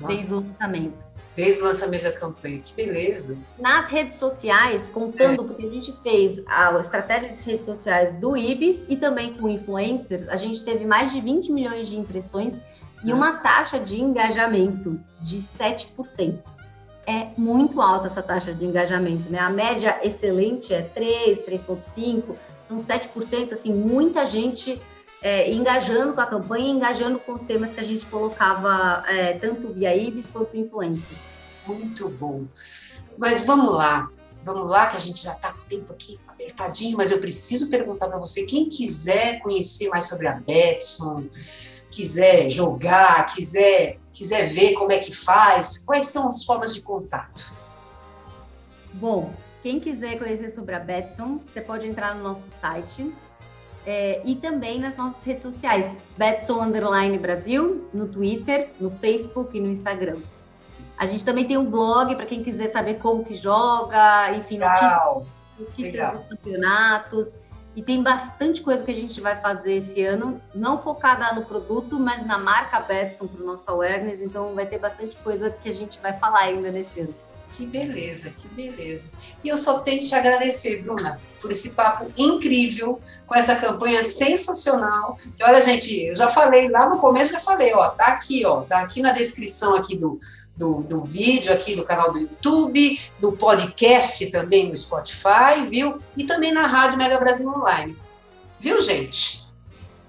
nossa. 0.00 0.14
desde 0.14 0.32
o 0.32 0.36
lançamento. 0.36 1.04
Desde 1.34 1.60
o 1.60 1.64
lançamento 1.64 2.02
da 2.04 2.12
campanha, 2.12 2.60
que 2.64 2.74
beleza! 2.74 3.36
Nas 3.58 3.90
redes 3.90 4.16
sociais, 4.18 4.88
contando, 4.88 5.42
é. 5.42 5.46
porque 5.48 5.66
a 5.66 5.68
gente 5.68 5.92
fez 6.00 6.40
a 6.46 6.78
estratégia 6.78 7.30
de 7.30 7.42
redes 7.42 7.66
sociais 7.66 8.14
do 8.14 8.36
IBIS 8.36 8.84
e 8.88 8.96
também 8.96 9.34
com 9.34 9.48
influencers, 9.48 10.28
a 10.28 10.36
gente 10.36 10.62
teve 10.62 10.86
mais 10.86 11.12
de 11.12 11.20
20 11.20 11.50
milhões 11.50 11.88
de 11.88 11.96
impressões 11.96 12.56
e 13.04 13.12
uma 13.12 13.34
taxa 13.34 13.78
de 13.78 14.00
engajamento 14.00 14.98
de 15.20 15.38
7%. 15.38 16.38
É 17.06 17.28
muito 17.36 17.82
alta 17.82 18.06
essa 18.06 18.22
taxa 18.22 18.54
de 18.54 18.64
engajamento, 18.64 19.30
né? 19.30 19.38
A 19.38 19.50
média 19.50 20.00
excelente 20.02 20.72
é 20.72 20.80
3, 20.80 21.40
3,5, 21.40 22.34
então 22.64 22.78
7%, 22.78 23.52
assim, 23.52 23.74
muita 23.74 24.24
gente 24.24 24.80
é, 25.20 25.52
engajando 25.52 26.14
com 26.14 26.20
a 26.20 26.26
campanha, 26.26 26.70
engajando 26.70 27.18
com 27.18 27.32
os 27.32 27.42
temas 27.42 27.74
que 27.74 27.80
a 27.80 27.84
gente 27.84 28.06
colocava 28.06 29.04
é, 29.06 29.34
tanto 29.34 29.72
via 29.72 29.94
IBIS 29.94 30.26
quanto 30.26 30.56
influência. 30.56 31.16
Muito 31.66 32.08
bom. 32.08 32.44
Mas 33.18 33.44
vamos 33.44 33.74
lá, 33.74 34.08
vamos 34.42 34.66
lá, 34.66 34.86
que 34.86 34.96
a 34.96 35.00
gente 35.00 35.22
já 35.22 35.32
está 35.32 35.52
com 35.52 35.60
o 35.60 35.64
tempo 35.64 35.92
aqui 35.92 36.18
apertadinho, 36.26 36.96
mas 36.96 37.10
eu 37.10 37.18
preciso 37.18 37.70
perguntar 37.70 38.08
para 38.08 38.18
você, 38.18 38.44
quem 38.44 38.68
quiser 38.68 39.40
conhecer 39.40 39.88
mais 39.88 40.08
sobre 40.08 40.26
a 40.26 40.34
Betson, 40.34 41.24
quiser 41.94 42.50
jogar, 42.50 43.26
quiser, 43.26 43.98
quiser 44.12 44.48
ver 44.48 44.74
como 44.74 44.90
é 44.90 44.98
que 44.98 45.14
faz, 45.14 45.78
quais 45.78 46.06
são 46.06 46.28
as 46.28 46.44
formas 46.44 46.74
de 46.74 46.82
contato? 46.82 47.52
Bom, 48.92 49.32
quem 49.62 49.78
quiser 49.78 50.18
conhecer 50.18 50.50
sobre 50.50 50.74
a 50.74 50.80
Betson, 50.80 51.38
você 51.46 51.60
pode 51.60 51.86
entrar 51.86 52.16
no 52.16 52.22
nosso 52.22 52.42
site 52.60 53.14
é, 53.86 54.20
e 54.24 54.34
também 54.34 54.80
nas 54.80 54.96
nossas 54.96 55.22
redes 55.22 55.42
sociais, 55.42 56.02
Betson 56.16 56.60
Underline 56.60 57.16
Brasil, 57.16 57.88
no 57.94 58.08
Twitter, 58.08 58.70
no 58.80 58.90
Facebook 58.90 59.56
e 59.56 59.60
no 59.60 59.68
Instagram. 59.68 60.18
A 60.98 61.06
gente 61.06 61.24
também 61.24 61.46
tem 61.46 61.56
um 61.56 61.68
blog 61.70 62.14
para 62.16 62.26
quem 62.26 62.42
quiser 62.42 62.68
saber 62.68 62.94
como 62.98 63.24
que 63.24 63.34
joga, 63.34 64.34
enfim, 64.36 64.58
notícias, 64.58 65.26
notícias 65.58 66.12
dos 66.12 66.26
campeonatos. 66.28 67.36
E 67.76 67.82
tem 67.82 68.02
bastante 68.02 68.60
coisa 68.60 68.84
que 68.84 68.90
a 68.90 68.94
gente 68.94 69.20
vai 69.20 69.40
fazer 69.40 69.74
esse 69.74 70.04
ano, 70.04 70.40
não 70.54 70.80
focada 70.80 71.32
no 71.34 71.44
produto, 71.44 71.98
mas 71.98 72.24
na 72.24 72.38
marca 72.38 72.78
Betson 72.80 73.26
para 73.26 73.42
o 73.42 73.46
nosso 73.46 73.68
awareness. 73.70 74.20
Então 74.20 74.54
vai 74.54 74.66
ter 74.66 74.78
bastante 74.78 75.16
coisa 75.16 75.50
que 75.50 75.68
a 75.68 75.72
gente 75.72 75.98
vai 76.00 76.12
falar 76.12 76.40
ainda 76.40 76.70
nesse 76.70 77.00
ano. 77.00 77.14
Que 77.56 77.64
beleza, 77.64 78.30
que 78.30 78.48
beleza. 78.48 79.08
E 79.42 79.48
eu 79.48 79.56
só 79.56 79.78
tenho 79.78 80.02
que 80.02 80.08
te 80.08 80.14
agradecer, 80.14 80.82
Bruna, 80.82 81.20
por 81.40 81.52
esse 81.52 81.70
papo 81.70 82.10
incrível, 82.16 82.98
com 83.26 83.34
essa 83.34 83.54
campanha 83.54 84.02
sensacional. 84.02 85.16
Que 85.36 85.44
olha, 85.44 85.60
gente, 85.60 86.06
eu 86.06 86.16
já 86.16 86.28
falei 86.28 86.68
lá 86.68 86.88
no 86.88 86.98
começo, 86.98 87.32
já 87.32 87.38
falei, 87.38 87.72
ó, 87.72 87.90
tá 87.90 88.06
aqui, 88.06 88.44
ó, 88.44 88.62
tá 88.62 88.80
aqui 88.80 89.00
na 89.00 89.12
descrição 89.12 89.76
aqui 89.76 89.96
do, 89.96 90.18
do, 90.56 90.82
do 90.82 91.02
vídeo 91.04 91.52
aqui 91.52 91.74
do 91.74 91.84
canal 91.84 92.12
do 92.12 92.18
YouTube, 92.18 93.00
do 93.18 93.32
podcast 93.32 94.30
também 94.30 94.68
no 94.68 94.76
Spotify, 94.76 95.66
viu? 95.68 95.98
E 96.16 96.24
também 96.24 96.52
na 96.52 96.66
Rádio 96.66 96.98
Mega 96.98 97.18
Brasil 97.18 97.48
Online. 97.48 97.96
Viu, 98.60 98.80
gente? 98.80 99.44